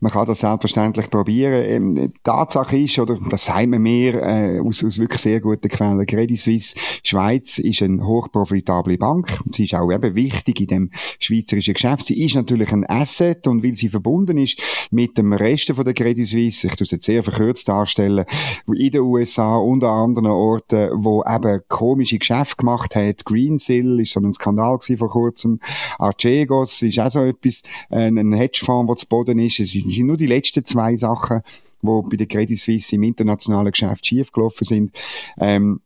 Man 0.00 0.12
kann 0.12 0.26
das 0.26 0.40
selbstverständlich 0.40 1.10
probieren. 1.10 1.64
Ähm, 1.64 2.12
Tatsache 2.24 2.78
ist, 2.78 2.98
oder 2.98 3.18
das 3.30 3.44
sagt 3.44 3.68
man 3.68 3.82
mir 3.82 4.14
äh, 4.22 4.60
aus, 4.60 4.82
aus 4.82 4.98
wirklich 4.98 5.20
sehr 5.20 5.40
guten 5.40 5.68
Quellen, 5.68 6.06
Credit 6.06 6.38
Suisse 6.38 6.74
Schweiz 7.04 7.58
ist 7.58 7.82
eine 7.82 8.06
hochprofitable 8.06 8.98
Bank. 8.98 9.38
Sie 9.52 9.64
ist 9.64 9.74
auch 9.74 9.92
eben 9.92 10.14
wichtig 10.14 10.60
in 10.60 10.66
dem 10.66 10.90
schweizerischen 11.18 11.74
Geschäft. 11.74 12.06
Sie 12.06 12.22
ist 12.24 12.34
natürlich 12.34 12.72
ein 12.72 12.88
Asset 12.88 13.46
und 13.46 13.62
weil 13.62 13.74
sie 13.74 13.88
verbunden 13.88 14.38
ist 14.38 14.60
mit 14.90 15.18
dem 15.18 15.32
Rest 15.32 15.72
von 15.72 15.84
der 15.84 15.94
Credit 15.94 16.26
Suisse, 16.26 16.66
ich 16.66 16.74
tue 16.74 16.84
es 16.84 16.90
jetzt 16.90 17.06
sehr 17.06 17.22
verkürzt 17.22 17.68
darstellen, 17.68 18.24
in 18.66 18.90
den 18.90 19.02
USA 19.02 19.56
und 19.56 19.84
an 19.84 20.10
anderen 20.10 20.26
Orten, 20.26 20.90
wo 20.94 21.22
eben 21.24 21.60
komische 21.68 22.18
Geschäfte 22.18 22.56
gemacht 22.56 22.96
hat. 22.96 23.24
Greensill 23.24 24.00
ist 24.00 24.12
so 24.12 24.20
ein 24.20 24.32
Skandal 24.32 24.78
vor 24.96 25.08
kurzem. 25.08 25.60
Archegos 25.98 26.82
ist 26.82 26.98
auch 26.98 27.10
so 27.10 27.20
etwas, 27.20 27.62
äh, 27.90 28.06
ein 28.06 28.32
Hedgefonds, 28.32 28.88
der 28.88 28.96
zu 28.96 29.06
Boden 29.06 29.38
ist. 29.38 29.60
Es 29.60 29.72
sind 29.72 29.89
nur 29.98 30.16
die 30.16 30.26
letzten 30.26 30.64
zwei 30.64 30.96
Sachen, 30.96 31.42
die 31.82 32.08
bei 32.10 32.16
der 32.16 32.26
Credit 32.26 32.58
Suisse 32.58 32.94
im 32.94 33.02
internationalen 33.02 33.72
Geschäft 33.72 34.06
schiefgelaufen 34.06 34.64
sind. 34.64 34.96
Ähm, 35.38 35.80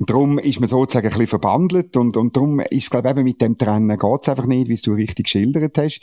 Darum 0.00 0.40
ist 0.40 0.58
man 0.58 0.68
sozusagen 0.68 1.06
ein 1.06 1.10
bisschen 1.12 1.28
verbandelt 1.28 1.96
und, 1.96 2.16
und 2.16 2.34
darum 2.34 2.58
ist, 2.58 2.90
glaube 2.90 3.08
ich, 3.08 3.12
eben 3.12 3.22
mit 3.22 3.40
dem 3.40 3.56
Trennen 3.56 3.96
geht's 3.96 4.28
einfach 4.28 4.46
nicht, 4.46 4.68
wie 4.68 4.74
du 4.74 4.92
richtig 4.92 5.26
geschildert 5.26 5.78
hast. 5.78 6.00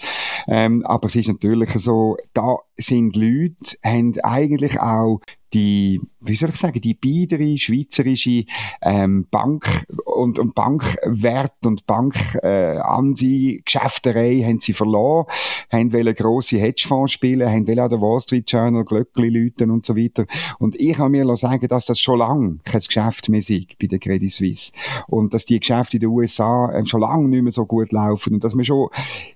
Ähm, 0.47 0.85
aber 0.85 1.07
es 1.07 1.15
ist 1.17 1.27
natürlich 1.27 1.71
so, 1.71 2.15
da 2.33 2.57
sind 2.77 3.17
Leute, 3.17 3.75
haben 3.83 4.17
eigentlich 4.23 4.79
auch 4.79 5.19
die, 5.53 5.99
wie 6.21 6.35
soll 6.35 6.49
ich 6.49 6.55
sagen, 6.57 6.79
die 6.79 6.93
biedere 6.93 7.57
schweizerische 7.57 8.45
ähm, 8.81 9.25
Bank 9.31 9.85
und, 10.05 10.37
und 10.37 10.53
Bankwert 10.53 11.65
und 11.65 11.87
Bank 11.87 12.15
äh, 12.43 12.77
an 12.77 13.15
Geschäfterei 13.15 14.43
haben 14.45 14.59
sie 14.59 14.73
verloren, 14.73 15.25
haben 15.71 15.91
wollen 15.93 16.13
grosse 16.13 16.57
Hedgefonds 16.57 17.13
spielen, 17.13 17.49
haben 17.49 17.67
wollen 17.67 17.79
an 17.79 17.89
der 17.89 18.01
Wall 18.01 18.21
Street 18.21 18.49
Journal 18.51 18.85
Glöckli 18.85 19.29
läuten 19.29 19.71
und 19.71 19.85
so 19.85 19.95
weiter. 19.95 20.25
Und 20.59 20.79
ich 20.79 20.97
habe 20.97 21.09
mir 21.09 21.35
sagen, 21.37 21.67
dass 21.67 21.85
das 21.85 21.99
schon 21.99 22.19
lange 22.19 22.59
kein 22.63 22.81
Geschäft 22.81 23.29
mehr 23.29 23.39
ist 23.39 23.51
bei 23.79 23.87
der 23.87 23.99
Credit 23.99 24.31
Suisse. 24.31 24.73
Und 25.07 25.33
dass 25.33 25.45
die 25.45 25.59
Geschäfte 25.59 25.97
in 25.97 26.01
den 26.01 26.09
USA 26.09 26.71
äh, 26.71 26.85
schon 26.85 27.01
lange 27.01 27.27
nicht 27.29 27.41
mehr 27.41 27.51
so 27.51 27.65
gut 27.65 27.91
laufen. 27.91 28.33
Und 28.35 28.43
dass 28.43 28.53
man 28.53 28.65
schon, 28.65 28.89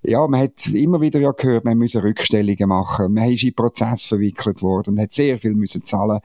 ja, 0.04 0.27
man 0.27 0.42
hat 0.42 0.68
immer 0.68 1.01
wieder 1.01 1.20
ja 1.20 1.32
gehört, 1.32 1.65
man 1.65 1.77
müsse 1.77 2.04
Rückstellungen 2.04 2.70
machen, 2.70 3.13
man 3.13 3.32
ist 3.32 3.44
in 3.44 3.54
Prozess 3.54 4.06
verwickelt 4.06 4.62
worden 4.62 4.92
und 4.92 5.00
hat 5.00 5.13
sehr 5.13 5.39
viel 5.39 5.56
müssen 5.56 5.84
zahlen. 5.84 5.96
Zahlen 6.06 6.22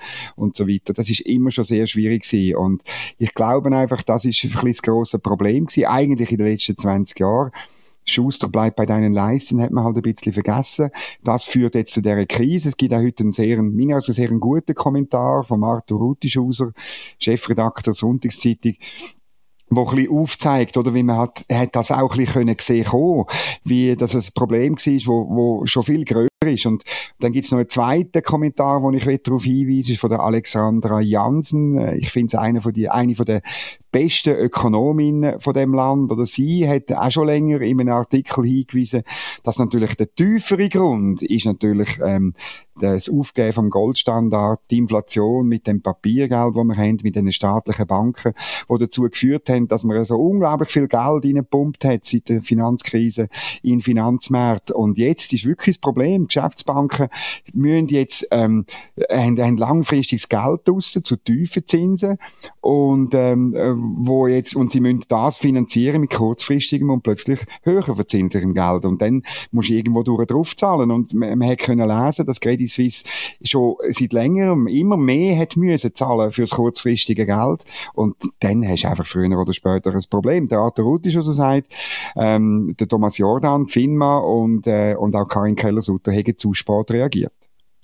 und 0.51 0.57
so 0.57 0.69
weiter. 0.69 0.93
Das 0.93 1.09
ist 1.09 1.21
immer 1.21 1.51
schon 1.51 1.65
sehr 1.65 1.87
schwierig 1.87 2.25
gewesen. 2.25 2.57
Und 2.57 2.83
ich 3.19 3.35
glaube 3.35 3.75
einfach, 3.75 4.03
das 4.03 4.25
ist 4.25 4.45
ein 4.45 4.51
das 4.65 4.83
grosse 4.83 5.19
Problem 5.19 5.67
gewesen, 5.67 5.87
eigentlich 5.87 6.33
in 6.33 6.39
den 6.39 6.47
letzten 6.49 6.77
20 6.77 7.19
Jahren. 7.21 7.53
Schuster 8.05 8.49
bleibt 8.49 8.77
bei 8.77 8.87
deinen 8.87 9.13
Leisten, 9.13 9.61
hat 9.61 9.71
man 9.71 9.85
halt 9.85 9.97
ein 9.97 10.03
bisschen 10.03 10.33
vergessen. 10.33 10.91
Das 11.23 11.45
führt 11.45 11.75
jetzt 11.75 11.93
zu 11.93 12.03
dieser 12.03 12.27
Krise. 12.27 12.71
Es 12.71 12.77
gibt 12.77 12.93
auch 12.93 13.01
heute 13.01 13.23
einen 13.23 13.33
sehr, 13.33 13.63
meiner 13.63 13.97
also 13.97 14.13
sehr 14.13 14.29
guten 14.29 14.75
Kommentar 14.75 15.45
von 15.45 15.63
Arthur 15.63 15.99
Rutischuser, 15.99 16.73
Chefredakteur 17.19 17.95
Sonntagszeitung, 17.95 18.75
wo 19.69 19.87
ein 19.87 19.95
bisschen 19.95 20.13
aufzeigt, 20.13 20.77
oder 20.77 20.95
wie 20.95 21.05
man 21.05 21.19
hat, 21.19 21.45
hat 21.53 21.77
das 21.77 21.93
auch 21.93 22.11
ein 22.11 22.19
bisschen 22.19 22.33
können 22.33 22.57
sehen 22.59 22.85
können, 22.85 23.25
wie 23.65 23.95
das 23.95 24.17
ein 24.17 24.33
Problem 24.35 24.75
war, 24.75 25.07
wo, 25.07 25.29
wo 25.29 25.67
schon 25.67 25.85
viel 25.85 26.05
größer 26.05 26.30
ist. 26.49 26.65
Und 26.65 26.85
dann 27.19 27.33
gibt's 27.33 27.51
noch 27.51 27.59
einen 27.59 27.69
zweiten 27.69 28.23
Kommentar, 28.23 28.83
wo 28.83 28.91
ich 28.93 29.05
darauf 29.23 29.45
hinweise, 29.45 29.93
ist 29.93 30.01
von 30.01 30.09
der 30.09 30.21
Alexandra 30.21 31.01
Jansen. 31.01 31.79
Ich 31.99 32.11
finde 32.11 32.29
es 32.29 32.35
eine 32.35 32.63
von 32.63 32.73
die, 32.73 32.89
eine 32.89 33.15
von 33.15 33.27
der 33.27 33.43
besten 33.91 34.37
Ökonomin 34.37 35.35
von 35.41 35.55
dem 35.55 35.75
Land 35.75 36.13
oder 36.13 36.25
sie 36.25 36.69
hat 36.69 36.93
auch 36.93 37.11
schon 37.11 37.27
länger 37.27 37.61
in 37.61 37.81
einem 37.81 37.93
Artikel 37.93 38.45
hingewiesen, 38.45 39.03
dass 39.43 39.59
natürlich 39.59 39.97
der 39.97 40.15
tiefere 40.15 40.69
Grund 40.69 41.23
ist 41.23 41.45
natürlich 41.45 41.99
ähm, 42.03 42.35
das 42.81 43.11
Aufgeben 43.11 43.53
vom 43.53 43.71
Goldstandard, 43.71 44.61
die 44.71 44.79
Inflation 44.79 45.47
mit 45.47 45.67
dem 45.67 45.83
Papiergeld, 45.83 46.55
wo 46.55 46.65
wir 46.65 46.77
haben, 46.77 46.99
mit 47.03 47.15
den 47.15 47.31
staatlichen 47.31 47.87
Banken, 47.87 48.33
wo 48.69 48.79
dazu 48.79 49.03
geführt 49.03 49.51
haben, 49.51 49.69
dass 49.69 49.85
man 49.85 50.03
so 50.05 50.17
unglaublich 50.17 50.71
viel 50.71 50.89
Geld 50.89 51.25
reingepumpt 51.25 51.85
hat 51.85 52.07
seit 52.07 52.29
der 52.29 52.43
Finanzkrise 52.43 53.29
in 53.63 53.83
Finanzmärkte. 53.83 54.75
Und 54.75 54.97
jetzt 54.97 55.33
ist 55.35 55.45
wirklich 55.45 55.77
das 55.77 55.81
Problem, 55.81 56.30
Geschäftsbanken 56.31 57.09
müssen 57.53 57.89
jetzt 57.89 58.27
ähm, 58.31 58.65
haben, 59.11 59.39
haben 59.39 59.57
langfristiges 59.57 60.29
Geld 60.29 60.61
draussen 60.67 61.05
zu 61.05 61.17
tiefen 61.17 61.67
Zinsen 61.67 62.19
und 62.61 63.15
ähm, 63.15 63.55
wo 63.99 64.27
jetzt, 64.27 64.57
und 64.57 64.71
sie 64.71 64.81
müssen 64.81 65.05
das 65.09 65.39
finanzieren 65.39 66.01
mit 66.01 66.11
kurzfristigem 66.11 66.91
und 66.91 67.03
plötzlich 67.03 67.41
höher 67.63 67.83
verzinsterem 67.83 68.55
Geld. 68.55 68.85
Und 68.85 69.03
dann 69.03 69.23
musst 69.51 69.69
du 69.69 69.75
irgendwo 69.75 70.03
durch 70.03 70.27
drauf 70.27 70.57
zahlen. 70.57 70.91
Und 70.91 71.15
man, 71.15 71.39
man 71.39 71.49
hat 71.49 71.59
können 71.59 71.89
lesen, 71.89 72.27
dass 72.27 72.41
Credit 72.41 72.71
Suisse 72.71 73.05
schon 73.43 73.77
seit 73.91 74.13
längerem 74.13 74.67
immer 74.67 74.97
mehr 74.97 75.39
hat 75.39 75.57
müssen 75.57 75.95
zahlen 75.95 76.33
fürs 76.33 76.51
kurzfristige 76.51 77.27
Geld. 77.27 77.65
Und 77.95 78.17
dann 78.41 78.67
hast 78.67 78.85
du 78.85 78.89
einfach 78.89 79.07
früher 79.07 79.39
oder 79.39 79.53
später 79.53 79.93
ein 79.93 80.03
Problem. 80.09 80.49
Der 80.49 80.59
Arthur 80.59 80.85
Ruth 80.85 81.07
ist 81.07 81.17
also 81.17 81.33
sagt, 81.33 81.69
ähm, 82.17 82.75
der 82.79 82.89
Thomas 82.89 83.19
Jordan, 83.19 83.67
FINMA 83.67 84.19
und, 84.19 84.67
äh, 84.67 84.95
und 84.99 85.15
auch 85.17 85.29
Karin 85.29 85.57
Keller-Sutter 85.57 86.13
haben 86.27 86.39
zu 86.39 86.55
spät 86.55 86.91
reagiert. 86.91 87.33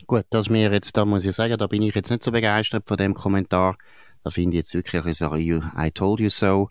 Gut, 0.06 0.24
dass 0.30 0.50
mir 0.50 0.70
jetzt, 0.70 0.96
da 0.96 1.04
muss 1.04 1.24
ich 1.24 1.34
sagen, 1.34 1.58
da 1.58 1.66
bin 1.66 1.82
ich 1.82 1.94
jetzt 1.94 2.10
nicht 2.10 2.22
so 2.22 2.30
begeistert 2.30 2.84
von 2.86 2.96
dem 2.96 3.14
Kommentar. 3.14 3.76
Da 4.22 4.30
finde 4.30 4.56
ich 4.56 4.58
jetzt 4.58 4.74
wirklich 4.74 5.02
ein 5.02 5.04
bisschen 5.04 5.70
I 5.76 5.90
told 5.90 6.20
you 6.20 6.30
so. 6.30 6.68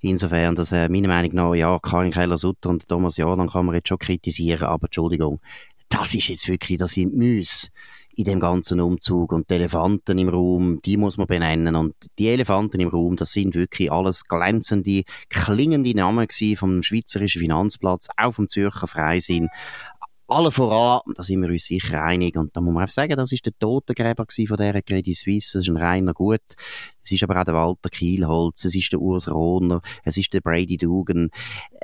Insofern, 0.00 0.54
dass 0.54 0.72
äh, 0.72 0.88
meiner 0.88 1.08
Meinung 1.08 1.34
nach, 1.34 1.54
ja, 1.54 1.78
Karin 1.78 2.12
Keller-Sutter 2.12 2.68
und 2.68 2.88
Thomas 2.88 3.16
Jordan 3.16 3.48
kann 3.48 3.66
man 3.66 3.74
jetzt 3.74 3.88
schon 3.88 3.98
kritisieren, 3.98 4.66
aber 4.66 4.86
Entschuldigung, 4.86 5.40
das 5.88 6.14
ist 6.14 6.28
jetzt 6.28 6.48
wirklich, 6.48 6.78
das 6.78 6.92
sind 6.92 7.14
Müs 7.14 7.70
in 8.16 8.24
dem 8.24 8.40
ganzen 8.40 8.80
Umzug 8.80 9.32
und 9.32 9.50
die 9.50 9.54
Elefanten 9.54 10.18
im 10.18 10.30
Raum, 10.30 10.80
die 10.84 10.96
muss 10.96 11.18
man 11.18 11.26
benennen 11.26 11.76
und 11.76 11.94
die 12.18 12.28
Elefanten 12.28 12.80
im 12.80 12.88
Raum, 12.88 13.14
das 13.14 13.32
sind 13.32 13.54
wirklich 13.54 13.92
alles 13.92 14.24
glänzende, 14.24 15.02
klingende 15.28 15.94
Namen 15.94 16.26
vom 16.56 16.82
Schweizerischen 16.82 17.42
Finanzplatz, 17.42 18.08
auch 18.16 18.32
vom 18.32 18.48
Zürcher 18.48 18.88
Freisinn, 18.88 19.48
alle 20.28 20.50
voran, 20.50 21.00
da 21.14 21.22
sind 21.22 21.40
wir 21.42 21.50
uns 21.50 21.66
sicher 21.66 22.02
einig, 22.02 22.36
und 22.36 22.56
da 22.56 22.60
muss 22.60 22.74
man 22.74 22.82
einfach 22.82 22.92
sagen, 22.92 23.16
das 23.16 23.32
ist 23.32 23.46
der 23.46 23.56
Totengräber 23.58 24.26
von 24.28 24.56
dieser 24.56 24.82
Credit 24.82 25.16
Suisse, 25.16 25.58
das 25.58 25.62
ist 25.62 25.68
ein 25.68 25.76
reiner 25.76 26.14
Gut. 26.14 26.40
Es 27.04 27.12
ist 27.12 27.22
aber 27.22 27.40
auch 27.40 27.44
der 27.44 27.54
Walter 27.54 27.88
Kielholz, 27.88 28.64
es 28.64 28.74
ist 28.74 28.92
der 28.92 29.00
Urs 29.00 29.28
Rohner, 29.28 29.80
es 30.02 30.16
ist 30.16 30.32
der 30.32 30.40
Brady 30.40 30.76
Dugan, 30.76 31.30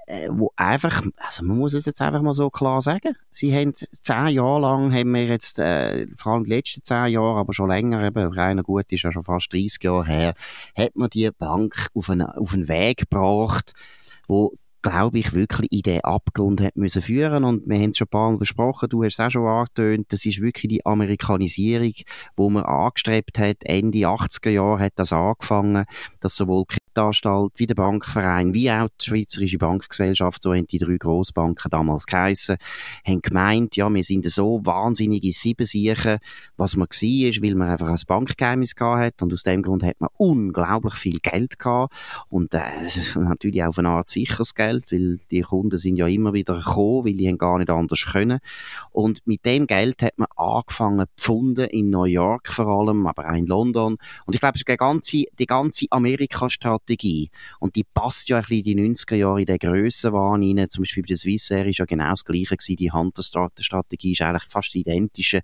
äh, 0.07 0.29
wo 0.33 0.51
einfach, 0.57 1.05
also 1.17 1.45
man 1.45 1.59
muss 1.59 1.75
es 1.75 1.85
jetzt 1.85 2.01
einfach 2.01 2.23
mal 2.23 2.35
so 2.35 2.51
klar 2.51 2.83
sagen, 2.83 3.15
sie 3.31 3.55
haben 3.55 3.75
zehn 3.75 4.29
Jahre 4.29 4.61
lang, 4.61 4.93
haben 4.93 5.13
wir 5.13 5.27
jetzt, 5.27 5.61
äh, 5.61 6.09
vor 6.17 6.33
allem 6.33 6.45
die 6.45 6.51
letzten 6.51 6.83
zehn 6.83 7.13
Jahre, 7.13 7.39
aber 7.39 7.55
schon 7.55 7.69
länger, 7.69 8.03
eben, 8.05 8.33
reiner 8.33 8.65
Gut 8.65 8.91
ist 8.91 9.03
ja 9.03 9.13
schon 9.13 9.23
fast 9.23 9.53
30 9.53 9.81
Jahre 9.83 10.07
her, 10.07 10.35
hat 10.77 10.97
man 10.97 11.09
die 11.11 11.31
Bank 11.31 11.89
auf 11.95 12.11
einen, 12.11 12.27
auf 12.27 12.53
einen 12.53 12.67
Weg 12.67 13.09
gebracht, 13.09 13.75
wo 14.27 14.55
glaube 14.83 15.19
ich, 15.19 15.33
wirklich 15.33 15.73
in 15.73 15.83
den 15.83 16.01
Abgrund 16.03 16.61
hat 16.61 16.77
müssen 16.77 17.03
führen. 17.03 17.45
Und 17.45 17.67
wir 17.67 17.79
haben 17.79 17.91
es 17.91 17.99
schon 17.99 18.07
ein 18.07 18.11
paar 18.11 18.31
Mal 18.31 18.39
besprochen, 18.39 18.89
du 18.89 19.05
hast 19.05 19.15
es 19.15 19.21
auch 19.21 19.31
schon 19.31 19.47
angetönt, 19.47 20.13
das 20.13 20.27
ist 20.27 20.41
wirklich 20.41 20.69
die 20.69 20.85
Amerikanisierung, 20.85 21.95
wo 22.37 22.51
man 22.51 22.65
angestrebt 22.65 23.39
hat, 23.39 23.59
Ende 23.63 23.99
80er 23.99 24.51
Jahre 24.51 24.81
hat 24.81 24.93
das 24.97 25.13
angefangen, 25.13 25.85
dass 26.21 26.37
sowohl 26.37 26.65
Kreditanstalt, 26.93 27.53
wie 27.57 27.67
der 27.67 27.75
Bankverein, 27.75 28.55
wie 28.55 28.71
auch 28.71 28.89
die 29.01 29.07
Schweizerische 29.07 29.59
Bankgesellschaft, 29.59 30.43
so 30.43 30.55
haben 30.55 30.67
die 30.67 30.79
drei 30.79 30.97
Grossbanken 30.97 31.71
damals 31.71 32.07
geheissen, 32.07 32.57
haben 33.07 33.23
gemeint, 33.23 33.77
ja, 33.77 33.93
wir 33.93 34.05
sind 34.05 34.29
so 34.29 34.61
wahnsinnige 34.65 35.33
Siebensiechen, 35.33 36.19
was 36.57 36.77
man 36.77 36.89
war, 36.89 37.29
ist, 37.29 37.43
weil 37.43 37.55
man 37.55 37.71
einfach 37.71 37.89
ein 37.89 37.99
Bankgeheimnis 38.07 38.75
hat 38.79 39.23
und 39.23 39.33
aus 39.33 39.43
dem 39.43 39.63
Grund 39.63 39.83
hat 39.83 40.01
man 40.01 40.11
unglaublich 40.17 40.95
viel 40.95 41.19
Geld 41.21 41.59
gehabt 41.59 41.95
und 42.29 42.53
äh, 42.55 42.61
natürlich 43.15 43.63
auch 43.63 43.69
auf 43.69 43.79
eine 43.79 43.89
Art 43.89 44.09
sicheres 44.09 44.55
Geld, 44.55 44.91
weil 44.91 45.19
die 45.31 45.43
Kunden 45.43 45.79
sind 45.79 45.97
ja 45.97 46.07
immer 46.07 46.33
wieder 46.33 46.57
gekommen, 46.57 47.07
weil 47.07 47.15
die 47.15 47.29
haben 47.29 47.39
gar 47.39 47.59
nicht 47.59 47.71
anders 47.71 48.05
können 48.05 48.41
und 48.91 49.27
mit 49.27 49.45
dem 49.45 49.67
Geld 49.67 50.03
hat 50.03 50.19
man 50.19 50.29
angefangen, 50.37 51.07
Pfunde 51.17 51.65
in 51.65 51.91
New 51.91 52.05
York 52.05 52.49
vor 52.49 52.67
allem, 52.67 53.07
aber 53.07 53.31
auch 53.31 53.37
in 53.37 53.47
London 53.47 53.97
und 54.27 54.35
ich 54.35 54.41
glaube, 54.41 54.59
die 54.59 54.65
ganze, 54.77 55.25
die 55.39 55.47
ganze 55.47 55.87
Amerika-Strategie 55.91 56.82
und 57.61 57.77
die 57.77 57.85
passt 57.85 58.29
ja 58.29 58.37
ein 58.37 58.43
bisschen 58.43 58.79
in 58.79 58.95
die 58.95 58.95
90er 58.95 59.15
Jahre 59.17 59.41
in 59.41 59.47
den 59.47 59.59
Grössenwahn 59.59 60.43
rein, 60.43 60.69
zum 60.69 60.83
Beispiel 60.83 61.03
bei 61.03 61.09
der 61.09 61.17
Swissair 61.17 61.67
ist 61.67 61.79
ja 61.79 61.85
genau 61.85 62.11
das 62.11 62.25
Gleiche 62.25 62.57
gewesen, 62.57 62.77
die 62.77 62.93
Hunter-Strategie 62.93 64.13
ist 64.13 64.23
eigentlich 64.23 64.45
fast 64.49 64.75
identische 64.75 65.43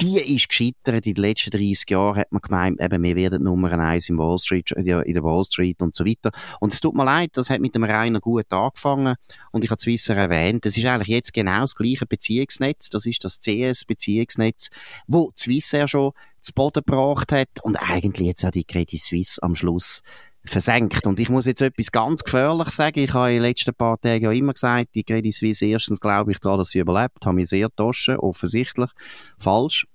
die 0.00 0.18
ist 0.18 0.48
gescheitert. 0.48 1.06
In 1.06 1.14
den 1.14 1.22
letzten 1.22 1.50
30 1.50 1.88
Jahren 1.90 2.16
hat 2.16 2.32
man 2.32 2.42
gemeint, 2.42 2.80
eben, 2.80 3.02
wir 3.02 3.16
werden 3.16 3.42
Nummer 3.42 3.72
eins 3.72 4.08
in 4.08 4.18
Wall 4.18 4.38
Street, 4.38 4.70
in 4.72 4.84
der 4.84 5.22
Wall 5.22 5.44
Street 5.44 5.80
und 5.80 5.94
so 5.94 6.04
weiter. 6.04 6.32
Und 6.60 6.72
es 6.72 6.80
tut 6.80 6.94
mir 6.94 7.04
leid, 7.04 7.30
das 7.34 7.50
hat 7.50 7.60
mit 7.60 7.74
dem 7.74 7.84
Rainer 7.84 8.20
gut 8.20 8.52
angefangen. 8.52 9.14
Und 9.52 9.64
ich 9.64 9.70
habe 9.70 9.80
Swisser 9.80 10.14
erwähnt. 10.14 10.64
Das 10.64 10.76
ist 10.76 10.84
eigentlich 10.84 11.08
jetzt 11.08 11.32
genau 11.32 11.62
das 11.62 11.74
gleiche 11.74 12.06
Beziehungsnetz. 12.06 12.90
Das 12.90 13.06
ist 13.06 13.24
das 13.24 13.40
CS-Beziehungsnetz, 13.40 14.68
wo 15.06 15.32
Swissair 15.34 15.88
schon 15.88 16.12
zu 16.40 16.52
Boden 16.52 16.82
gebracht 16.84 17.32
hat 17.32 17.48
und 17.62 17.76
eigentlich 17.76 18.28
jetzt 18.28 18.44
auch 18.44 18.50
die 18.50 18.64
Credit 18.64 19.00
Suisse 19.00 19.42
am 19.42 19.54
Schluss 19.54 20.02
versenkt. 20.46 21.06
Und 21.06 21.20
ich 21.20 21.28
muss 21.28 21.46
jetzt 21.46 21.60
etwas 21.60 21.92
ganz 21.92 22.24
gefährlich 22.24 22.70
sagen. 22.70 22.98
Ich 23.00 23.12
habe 23.12 23.30
in 23.30 23.36
den 23.36 23.42
letzten 23.42 23.74
paar 23.74 24.00
Tagen 24.00 24.24
ja 24.24 24.32
immer 24.32 24.52
gesagt, 24.52 24.94
die 24.94 25.04
Credit 25.04 25.34
Suisse, 25.34 25.66
erstens 25.66 26.00
glaube 26.00 26.32
ich 26.32 26.38
daran, 26.38 26.58
dass 26.58 26.70
sie 26.70 26.78
überlebt, 26.78 27.24
haben 27.24 27.36
mich 27.36 27.48
sehr 27.48 27.68
getoschen, 27.68 28.16
offensichtlich. 28.16 28.90
Falsch. 29.38 29.86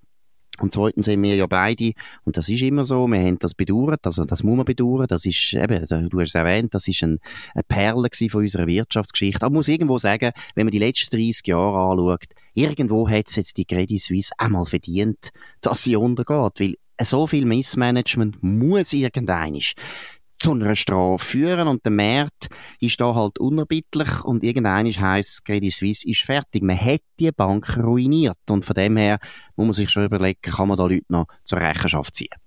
Und 0.60 0.74
zweitens 0.74 1.05
sind 1.05 1.24
wir 1.24 1.36
ja 1.36 1.48
beide, 1.48 1.93
und 2.24 2.38
das 2.38 2.48
ist 2.48 2.62
immer 2.62 2.86
so, 2.86 3.08
wir 3.08 3.20
haben 3.20 3.39
das 3.39 3.55
bedauert, 3.55 4.05
also 4.05 4.25
das 4.25 4.43
muss 4.43 4.55
man 4.55 4.65
bedauern, 4.65 5.08
das 5.08 5.25
ist 5.25 5.53
eben, 5.53 5.88
du 6.10 6.20
hast 6.20 6.29
es 6.29 6.36
erwähnt, 6.36 6.74
das 6.75 6.88
ist 6.88 7.01
ein, 7.01 7.20
eine 7.55 7.63
Perle 7.67 8.08
von 8.29 8.41
unserer 8.41 8.67
Wirtschaftsgeschichte. 8.67 9.43
Aber 9.43 9.51
man 9.51 9.60
muss 9.60 9.70
irgendwo 9.70 9.98
sagen, 9.98 10.31
wenn 10.53 10.67
man 10.67 10.72
die 10.72 10.79
letzten 10.79 11.15
30 11.15 11.48
Jahre 11.48 11.91
anschaut, 11.91 12.25
irgendwo 12.53 13.10
hat 13.10 13.27
es 13.27 13.38
jetzt 13.38 13.58
die 13.58 13.65
Credit 13.65 14.00
Suisse 14.00 14.34
einmal 14.38 14.65
verdient, 14.65 15.29
dass 15.62 15.84
sie 15.84 15.96
untergeht, 15.96 16.60
weil 16.60 16.75
so 17.03 17.25
viel 17.25 17.46
Missmanagement 17.46 18.43
muss 18.43 18.93
irgendeinisch 18.93 19.74
zu 20.42 20.54
einer 20.54 20.76
Strafe 20.76 21.24
führen 21.24 21.68
und 21.68 21.86
der 21.86 21.92
Markt 21.92 22.48
ist 22.80 23.00
da 23.00 23.14
halt 23.14 23.38
unerbittlich 23.38 24.24
und 24.24 24.44
irgendein 24.44 24.88
heisst, 24.88 25.46
Credit 25.46 25.72
Suisse 25.72 26.08
ist 26.10 26.24
fertig. 26.24 26.64
Man 26.64 26.80
hat 26.80 27.02
die 27.20 27.32
Bank 27.32 27.78
ruiniert 27.78 28.40
und 28.50 28.66
von 28.66 28.74
dem 28.74 28.98
her 28.98 29.20
muss 29.56 29.68
man 29.68 29.74
sich 29.76 29.92
schon 29.92 30.06
überlegen, 30.06 30.42
kann 30.42 30.68
man 30.68 30.80
da 30.80 30.86
Leute 30.86 31.06
noch 31.10 31.28
zur 31.44 31.60
Rechenschaft 31.60 32.16
ziehen. 32.16 32.41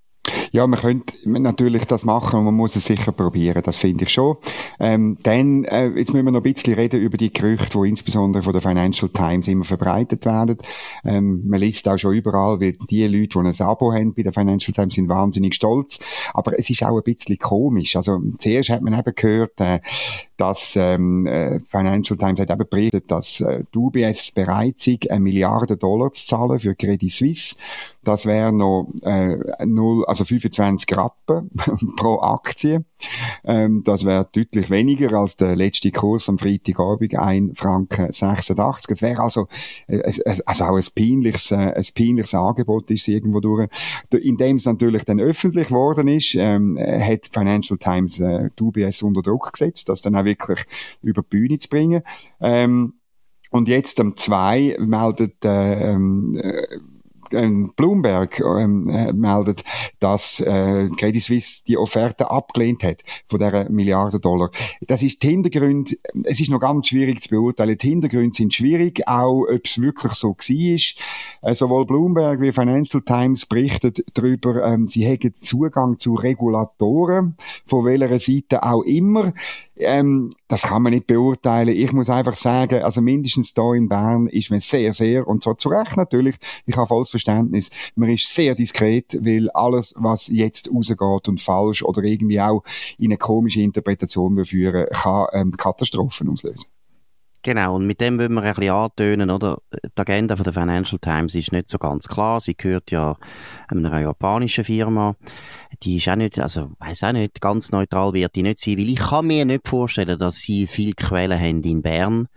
Ja, 0.55 0.69
man 0.69 0.79
könnte 0.79 1.15
natürlich 1.25 1.85
das 1.87 2.05
machen 2.05 2.39
und 2.39 2.45
man 2.45 2.55
muss 2.55 2.77
es 2.77 2.85
sicher 2.85 3.11
probieren, 3.11 3.61
das 3.65 3.77
finde 3.77 4.05
ich 4.05 4.11
schon. 4.11 4.37
Ähm, 4.79 5.19
dann, 5.25 5.65
äh, 5.65 5.89
jetzt 5.89 6.13
müssen 6.13 6.27
wir 6.27 6.31
noch 6.31 6.45
ein 6.45 6.55
bisschen 6.55 6.75
reden 6.75 7.01
über 7.01 7.17
die 7.17 7.33
Gerüchte, 7.33 7.77
die 7.77 7.89
insbesondere 7.89 8.45
von 8.45 8.53
der 8.53 8.63
Financial 8.63 9.09
Times 9.09 9.49
immer 9.49 9.65
verbreitet 9.65 10.25
werden. 10.25 10.59
Ähm, 11.05 11.43
man 11.49 11.59
liest 11.59 11.89
auch 11.89 11.99
schon 11.99 12.15
überall, 12.15 12.61
weil 12.61 12.75
die 12.89 13.05
Leute, 13.09 13.31
die 13.31 13.39
ein 13.49 13.67
Abo 13.67 13.93
haben 13.93 14.15
bei 14.15 14.23
der 14.23 14.33
Financial 14.33 14.73
Times, 14.73 14.95
sind 14.95 15.09
wahnsinnig 15.09 15.57
stolz. 15.57 15.99
Aber 16.33 16.57
es 16.57 16.71
ist 16.71 16.85
auch 16.85 16.99
ein 16.99 17.03
bisschen 17.03 17.37
komisch. 17.39 17.97
Also 17.97 18.21
zuerst 18.39 18.71
hat 18.71 18.83
man 18.83 18.97
eben 18.97 19.13
gehört, 19.13 19.61
äh, 19.61 19.81
dass 20.37 20.77
ähm, 20.77 21.27
äh, 21.27 21.61
Financial 21.69 22.19
Times 22.19 22.41
hat 22.41 22.51
eben 22.51 22.69
berichtet, 22.69 23.11
dass 23.11 23.41
äh, 23.41 23.63
UBS 23.75 24.33
bereit 24.33 24.87
ist, 24.87 25.11
eine 25.11 25.21
Milliarde 25.21 25.77
Dollar 25.77 26.13
zu 26.13 26.27
zahlen 26.27 26.59
für 26.59 26.75
Credit 26.75 27.11
Suisse. 27.11 27.57
Das 28.05 28.27
wäre 28.27 28.53
noch 28.53 28.93
äh, 29.03 29.65
0, 29.65 30.05
also 30.07 30.25
25 30.25 30.97
Rappen 30.97 31.51
pro 31.97 32.21
Aktie. 32.21 32.85
Ähm, 33.45 33.83
das 33.85 34.05
wäre 34.05 34.29
deutlich 34.31 34.71
weniger 34.71 35.13
als 35.19 35.37
der 35.37 35.57
letzte 35.57 35.91
Kurs 35.91 36.29
am 36.29 36.39
Freitagabend, 36.39 37.17
1 37.17 37.59
Franken 37.59 38.13
86. 38.13 38.91
Es 38.91 39.03
wäre 39.03 39.23
also, 39.23 39.49
äh, 39.87 40.03
also 40.25 40.65
auch 40.65 40.77
ein 40.77 40.85
peinliches, 40.95 41.51
äh, 41.51 41.57
ein 41.57 41.85
peinliches 41.97 42.35
Angebot 42.35 42.91
ist 42.91 43.09
irgendwo 43.09 43.41
durch. 43.41 43.69
Indem 44.11 44.57
es 44.57 44.67
natürlich 44.67 45.05
dann 45.05 45.21
öffentlich 45.21 45.69
geworden 45.69 46.09
ist, 46.09 46.35
ähm, 46.35 46.79
hat 46.79 47.31
Financial 47.33 47.79
Times 47.79 48.21
äh, 48.21 48.51
UBS 48.61 49.03
unter 49.03 49.23
Druck 49.23 49.53
gesetzt, 49.53 49.89
das 49.89 50.03
dann 50.03 50.17
auch 50.17 50.24
wirklich 50.25 50.65
über 51.03 51.23
die 51.23 51.29
Bühne 51.29 51.59
zu 51.59 51.69
bringen. 51.69 52.03
Ähm, 52.41 52.95
und 53.51 53.69
jetzt 53.69 54.01
am 54.01 54.17
2 54.17 54.79
meldet 54.81 55.45
äh, 55.45 55.93
ähm, 55.93 56.37
äh, 56.37 56.79
Bloomberg 57.77 58.41
ähm, 58.41 58.89
äh, 58.89 59.13
meldet, 59.13 59.65
dass 60.01 60.41
äh, 60.41 60.89
Credit 60.97 61.23
Suisse 61.23 61.63
die 61.67 61.77
Offerte 61.77 62.31
abgelehnt 62.31 62.83
hat 62.83 63.03
von 63.29 63.39
der 63.39 63.71
Milliarde 63.71 64.21
Dollar. 64.21 64.51
Das 64.87 65.03
ist 65.03 65.23
die 65.23 65.29
Hintergrund, 65.29 65.97
es 66.25 66.41
ist 66.41 66.51
noch 66.51 66.61
ganz 66.61 66.89
schwierig 66.89 67.23
zu 67.23 67.31
beurteilen. 67.31 67.79
Die 67.79 67.89
Hintergründe 67.89 68.35
sind 68.35 68.55
schwierig, 68.55 69.07
auch 69.07 69.43
ob 69.43 69.65
es 69.65 69.81
wirklich 69.81 70.15
so 70.15 70.31
war. 70.31 71.51
Äh, 71.51 71.55
sowohl 71.55 71.87
Bloomberg 71.87 72.41
wie 72.41 72.53
Financial 72.53 73.03
Times 73.03 73.47
berichtet 73.47 74.05
darüber, 74.15 74.65
ähm, 74.65 74.89
sie 74.89 75.05
hätten 75.05 75.35
Zugang 75.35 75.99
zu 75.99 76.15
Regulatoren, 76.15 77.37
von 77.67 77.85
welcher 77.85 78.21
Seite 78.21 78.63
auch 78.63 78.83
immer. 78.83 79.33
Ähm, 79.77 80.33
das 80.49 80.63
kann 80.63 80.83
man 80.83 80.93
nicht 80.93 81.07
beurteilen. 81.07 81.75
Ich 81.77 81.93
muss 81.93 82.09
einfach 82.09 82.37
sagen, 82.37 82.83
also 82.83 83.01
mindestens 83.01 83.55
da 83.55 83.75
in 83.75 83.89
Bern 83.89 84.29
ist 84.29 84.51
man 84.51 84.61
sehr, 84.61 84.95
sehr, 84.95 85.27
und 85.27 85.43
so 85.43 85.55
zu 85.55 85.69
Recht 85.69 85.97
natürlich, 85.97 86.37
ich 86.67 86.77
habe 86.77 86.87
volles 86.87 87.11
Verständnis, 87.11 87.71
man 87.97 88.11
ist 88.11 88.33
sehr 88.33 88.55
diskret, 88.55 89.19
weil 89.21 89.51
alles, 89.51 89.95
was 89.97 90.29
jetzt 90.29 90.71
rausgeht 90.73 91.29
und 91.29 91.41
falsch 91.41 91.83
oder 91.83 92.03
irgendwie 92.03 92.41
auch 92.41 92.63
in 92.99 93.07
eine 93.07 93.17
komische 93.17 93.61
Interpretation 93.61 94.45
führen, 94.45 94.87
kann 94.91 95.27
ähm, 95.33 95.53
Katastrophen 95.57 96.29
auslösen. 96.29 96.74
Genau, 97.47 97.75
und 97.75 97.87
mit 97.87 98.01
dem 98.01 98.19
wollen 98.19 98.33
wir 98.33 98.43
ein 98.43 98.55
bisschen 98.55 98.73
antönen, 98.73 99.31
oder? 99.31 99.59
Die 99.71 100.01
Agenda 100.01 100.35
von 100.35 100.45
der 100.45 100.55
Financial 100.55 100.99
Times 100.99 101.35
ist 101.35 101.53
nicht 101.53 101.69
so 101.69 101.77
ganz 101.77 102.09
klar. 102.09 102.41
Sie 102.41 102.57
gehört 102.57 102.91
ja 102.91 103.19
einer 103.69 104.01
japanischen 104.01 104.65
Firma. 104.65 105.15
Die 105.83 105.99
ist 105.99 106.09
auch 106.09 106.17
nicht, 106.17 106.39
also, 106.39 106.71
weiß 106.79 107.05
auch 107.05 107.13
nicht, 107.13 107.43
ganz 107.43 107.71
neutral 107.71 108.15
wird 108.15 108.35
die 108.35 108.43
nicht 108.43 108.61
sein, 108.61 108.79
weil 108.79 108.89
ich 108.89 108.99
kann 108.99 109.27
mir 109.27 109.45
nicht 109.45 109.69
vorstellen, 109.69 110.19
dass 110.19 110.39
sie 110.39 110.67
viele 110.67 110.95
Quellen 110.95 111.39
haben 111.39 111.63
in 111.65 111.83
Bern 111.83 112.29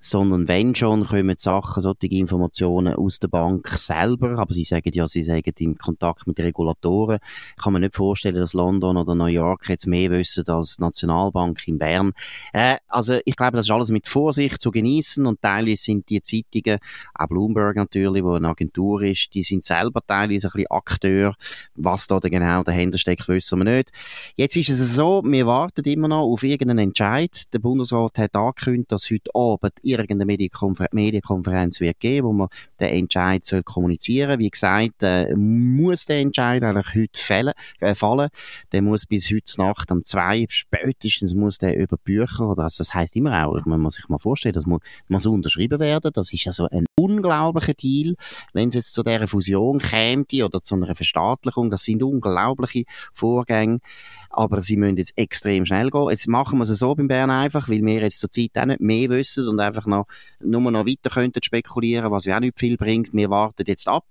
sondern 0.00 0.48
wenn 0.48 0.74
schon, 0.74 1.06
kommen 1.06 1.36
Sachen, 1.38 1.82
solche 1.82 2.06
Informationen 2.06 2.94
aus 2.94 3.18
der 3.18 3.28
Bank 3.28 3.68
selber, 3.70 4.38
aber 4.38 4.52
sie 4.52 4.64
sagen 4.64 4.90
ja, 4.92 5.06
sie 5.06 5.22
sagen 5.22 5.52
im 5.58 5.76
Kontakt 5.76 6.26
mit 6.26 6.38
Regulatoren. 6.38 7.18
Kann 7.60 7.72
mir 7.72 7.80
nicht 7.80 7.96
vorstellen, 7.96 8.36
dass 8.36 8.54
London 8.54 8.96
oder 8.96 9.14
New 9.14 9.26
York 9.26 9.68
jetzt 9.68 9.86
mehr 9.86 10.10
wissen 10.10 10.46
als 10.48 10.76
die 10.76 10.82
Nationalbank 10.82 11.66
in 11.66 11.78
Bern. 11.78 12.12
Äh, 12.52 12.76
also 12.88 13.18
ich 13.24 13.36
glaube, 13.36 13.56
das 13.56 13.66
ist 13.66 13.72
alles 13.72 13.90
mit 13.90 14.08
Vorsicht 14.08 14.60
zu 14.60 14.70
genießen 14.70 15.26
und 15.26 15.40
teilweise 15.40 15.82
sind 15.82 16.08
die 16.08 16.22
Zeitungen, 16.22 16.78
auch 17.14 17.26
Bloomberg 17.26 17.76
natürlich, 17.76 18.22
wo 18.22 18.32
eine 18.32 18.48
Agentur 18.48 19.02
ist, 19.02 19.34
die 19.34 19.42
sind 19.42 19.64
selber 19.64 20.00
teilweise 20.06 20.48
ein 20.48 20.52
bisschen 20.52 20.70
Akteur. 20.70 21.34
Was 21.74 22.06
da 22.06 22.18
genau 22.18 22.62
dahinter 22.62 22.98
steckt, 22.98 23.28
wissen 23.28 23.58
wir 23.58 23.64
nicht. 23.64 23.90
Jetzt 24.36 24.56
ist 24.56 24.68
es 24.68 24.94
so, 24.94 25.22
wir 25.24 25.46
warten 25.46 25.84
immer 25.84 26.08
noch 26.08 26.22
auf 26.22 26.42
irgendeinen 26.42 26.88
Entscheid. 26.88 27.44
Der 27.52 27.58
Bundesrat 27.58 28.18
hat 28.18 28.34
angekündigt, 28.34 28.92
dass 28.92 29.10
heute 29.10 29.30
Abend 29.34 29.72
irgendeine 29.86 30.26
Medienkonfer 30.26 30.86
Medienkonferenz 30.92 31.80
wird 31.80 32.00
geben, 32.00 32.26
wo 32.26 32.32
man 32.32 32.48
den 32.80 32.88
Entscheid 32.88 33.44
soll 33.44 33.62
kommunizieren. 33.62 34.38
Wie 34.38 34.50
gesagt, 34.50 35.02
äh, 35.02 35.34
muss 35.36 36.06
der 36.06 36.20
Entscheid 36.20 36.62
eigentlich 36.62 36.94
heute 36.94 37.20
fällen, 37.20 37.54
äh, 37.80 37.94
fallen. 37.94 38.28
Der 38.72 38.82
muss 38.82 39.06
bis 39.06 39.30
heute 39.30 39.60
Nacht 39.60 39.90
um 39.90 40.04
zwei, 40.04 40.46
spätestens 40.48 41.34
muss 41.34 41.58
der 41.58 41.76
über 41.76 41.96
Bücher 41.96 42.50
oder 42.50 42.64
also 42.64 42.82
das 42.82 42.94
heißt 42.94 43.16
immer 43.16 43.46
auch, 43.46 43.64
man 43.64 43.80
muss 43.80 43.94
sich 43.94 44.08
mal 44.08 44.18
vorstellen, 44.18 44.54
das 44.54 44.66
muss, 44.66 44.80
muss 45.08 45.26
unterschrieben 45.26 45.80
werden. 45.80 46.10
Das 46.14 46.32
ist 46.32 46.46
also 46.46 46.68
ein 46.70 46.86
unglaublicher 46.98 47.74
Deal, 47.74 48.14
wenn 48.52 48.68
es 48.68 48.74
jetzt 48.74 48.94
zu 48.94 49.02
dieser 49.02 49.28
Fusion 49.28 49.78
käme 49.78 50.24
oder 50.44 50.62
zu 50.62 50.74
einer 50.74 50.94
Verstaatlichung. 50.94 51.70
Das 51.70 51.84
sind 51.84 52.02
unglaubliche 52.02 52.84
Vorgänge 53.12 53.80
aber 54.36 54.62
sie 54.62 54.76
müssen 54.76 54.98
jetzt 54.98 55.16
extrem 55.16 55.64
schnell 55.64 55.90
gehen. 55.90 56.10
Jetzt 56.10 56.28
machen 56.28 56.58
wir 56.58 56.64
es 56.64 56.78
so 56.78 56.94
beim 56.94 57.08
Bern 57.08 57.30
einfach, 57.30 57.68
weil 57.68 57.82
wir 57.82 58.02
jetzt 58.02 58.20
zur 58.20 58.30
Zeit 58.30 58.50
auch 58.54 58.66
nicht 58.66 58.80
mehr 58.80 59.08
wissen 59.08 59.48
und 59.48 59.58
einfach 59.58 59.75
noch, 59.84 60.06
nur 60.40 60.70
noch 60.70 60.86
weiter 60.86 61.10
könnten 61.10 61.42
spekulieren, 61.42 62.10
was 62.10 62.24
ja 62.24 62.36
auch 62.36 62.40
nicht 62.40 62.58
viel 62.58 62.78
bringt. 62.78 63.12
Wir 63.12 63.28
warten 63.28 63.64
jetzt 63.66 63.88
ab. 63.88 64.06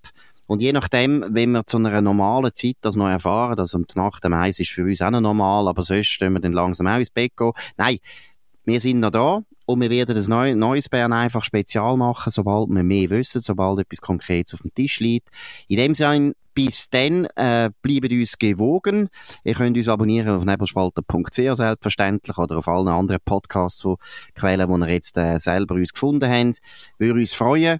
Und 0.47 0.61
je 0.61 0.73
nachdem, 0.73 1.25
wenn 1.29 1.51
wir 1.51 1.65
zu 1.65 1.77
einer 1.77 2.01
normalen 2.01 2.53
Zeit 2.53 2.75
das 2.81 2.95
noch 2.95 3.07
erfahren, 3.07 3.57
also 3.57 3.77
um 3.79 3.85
Nacht 3.95 4.23
am 4.25 4.33
Eis 4.33 4.59
ist 4.59 4.69
für 4.69 4.83
uns 4.83 5.01
auch 5.01 5.09
noch 5.09 5.21
normal, 5.21 5.67
aber 5.67 5.81
sonst 5.81 6.19
können 6.19 6.35
wir 6.35 6.39
dann 6.39 6.53
langsam 6.53 6.85
auch 6.85 6.99
ins 6.99 7.09
Bett 7.09 7.35
gehen. 7.35 7.51
Nein, 7.77 7.97
wir 8.63 8.79
sind 8.79 8.99
noch 8.99 9.09
da 9.09 9.41
und 9.65 9.81
wir 9.81 9.89
werden 9.89 10.31
ein 10.31 10.59
neues 10.59 10.89
Bern 10.89 11.13
einfach 11.13 11.43
spezial 11.43 11.97
machen, 11.97 12.31
sobald 12.31 12.69
wir 12.69 12.83
mehr 12.83 13.09
wissen, 13.09 13.41
sobald 13.41 13.79
etwas 13.79 14.01
Konkretes 14.01 14.53
auf 14.53 14.61
dem 14.61 14.73
Tisch 14.73 14.99
liegt. 14.99 15.29
In 15.67 15.77
dem 15.77 15.95
Sinne, 15.95 16.33
bis 16.53 16.89
dann, 16.89 17.25
äh, 17.35 17.69
bleibt 17.81 18.11
uns 18.11 18.37
gewogen. 18.37 19.09
Ihr 19.43 19.53
könnt 19.53 19.77
uns 19.77 19.89
abonnieren 19.89 20.29
auf 20.29 20.45
nebelspalter.ch 20.45 21.35
selbstverständlich 21.35 22.37
oder 22.37 22.57
auf 22.57 22.67
allen 22.67 22.87
anderen 22.87 23.19
Podcasts, 23.23 23.83
wo 23.83 23.97
Quellen, 24.33 24.71
die 24.71 24.87
ihr 24.87 24.93
jetzt 24.93 25.17
äh, 25.17 25.37
selber 25.39 25.75
uns 25.75 25.93
gefunden 25.93 26.31
habt. 26.31 26.59
Würde 26.97 27.19
uns 27.19 27.33
freuen. 27.33 27.79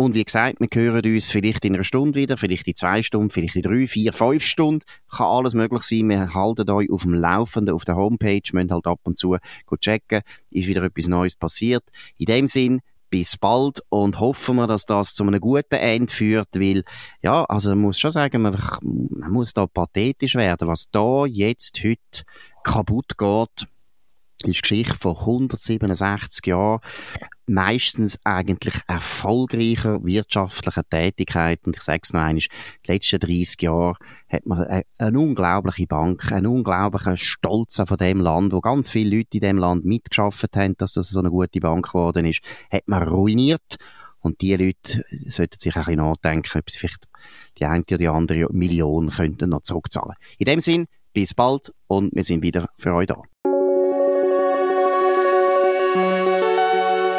Und 0.00 0.14
wie 0.14 0.24
gesagt, 0.24 0.60
wir 0.60 0.68
hören 0.72 1.04
uns 1.04 1.28
vielleicht 1.28 1.62
in 1.66 1.74
einer 1.74 1.84
Stunde 1.84 2.18
wieder, 2.18 2.38
vielleicht 2.38 2.66
in 2.66 2.74
zwei 2.74 3.02
Stunden, 3.02 3.28
vielleicht 3.28 3.56
in 3.56 3.60
drei, 3.60 3.86
vier, 3.86 4.14
fünf 4.14 4.42
Stunden. 4.42 4.82
Kann 5.14 5.26
alles 5.26 5.52
möglich 5.52 5.82
sein. 5.82 6.08
Wir 6.08 6.32
halten 6.32 6.70
euch 6.70 6.90
auf 6.90 7.02
dem 7.02 7.12
Laufenden 7.12 7.74
auf 7.74 7.84
der 7.84 7.96
Homepage, 7.96 8.40
müssen 8.54 8.72
halt 8.72 8.86
ab 8.86 9.00
und 9.02 9.18
zu 9.18 9.36
checken, 9.78 10.22
ist 10.48 10.68
wieder 10.68 10.82
etwas 10.84 11.06
Neues 11.06 11.36
passiert. 11.36 11.84
In 12.16 12.24
dem 12.24 12.48
Sinn, 12.48 12.80
bis 13.10 13.36
bald 13.36 13.82
und 13.90 14.20
hoffen 14.20 14.56
wir, 14.56 14.66
dass 14.66 14.86
das 14.86 15.14
zu 15.14 15.22
einem 15.22 15.38
guten 15.38 15.74
Ende 15.74 16.10
führt, 16.10 16.48
weil, 16.54 16.82
ja, 17.20 17.44
also 17.44 17.68
man 17.68 17.80
muss 17.80 17.98
schon 17.98 18.10
sagen, 18.10 18.40
man, 18.40 18.58
man 18.80 19.30
muss 19.30 19.52
da 19.52 19.66
pathetisch 19.66 20.34
werden, 20.34 20.66
was 20.66 20.90
da 20.90 21.26
jetzt 21.26 21.78
heute 21.84 22.24
kaputt 22.64 23.18
geht 23.18 23.68
ist 24.44 24.62
Geschichte 24.62 24.96
von 24.98 25.16
167 25.16 26.46
Jahren 26.46 26.80
meistens 27.50 28.18
eigentlich 28.22 28.74
erfolgreicher 28.86 30.04
wirtschaftlicher 30.04 30.88
Tätigkeit. 30.88 31.60
Und 31.66 31.76
ich 31.76 31.82
sage 31.82 32.00
es 32.04 32.12
noch 32.12 32.20
einmal, 32.20 32.36
die 32.36 32.92
letzten 32.92 33.18
30 33.18 33.60
Jahre 33.62 33.96
hat 34.28 34.46
man 34.46 34.62
eine, 34.62 34.82
eine 34.98 35.18
unglaubliche 35.18 35.86
Bank, 35.86 36.30
einen 36.30 36.46
unglaublichen 36.46 37.16
Stolz 37.16 37.82
von 37.84 37.96
dem 37.96 38.20
Land, 38.20 38.52
wo 38.52 38.60
ganz 38.60 38.88
viele 38.90 39.16
Leute 39.16 39.38
in 39.38 39.40
dem 39.40 39.58
Land 39.58 39.84
mitgeschafft 39.84 40.54
haben, 40.54 40.76
dass 40.76 40.92
das 40.92 41.10
so 41.10 41.18
eine 41.18 41.30
gute 41.30 41.60
Bank 41.60 41.88
geworden 41.88 42.24
ist, 42.24 42.40
hat 42.70 42.86
man 42.86 43.02
ruiniert. 43.02 43.76
Und 44.20 44.40
die 44.42 44.54
Leute 44.54 45.04
sollten 45.28 45.58
sich 45.58 45.74
ein 45.74 45.84
bisschen 45.84 45.96
nachdenken, 45.96 46.58
ob 46.58 46.70
sie 46.70 46.78
vielleicht 46.78 47.08
die 47.58 47.64
eine 47.64 47.82
oder 47.82 47.98
die 47.98 48.08
andere 48.08 48.46
Million 48.52 49.10
könnten 49.10 49.50
noch 49.50 49.62
zurückzahlen. 49.62 50.14
In 50.38 50.44
dem 50.44 50.60
Sinn, 50.60 50.86
bis 51.12 51.34
bald 51.34 51.72
und 51.88 52.14
wir 52.14 52.22
sind 52.22 52.42
wieder 52.42 52.68
für 52.78 52.94
euch 52.94 53.08
da. 53.08 53.20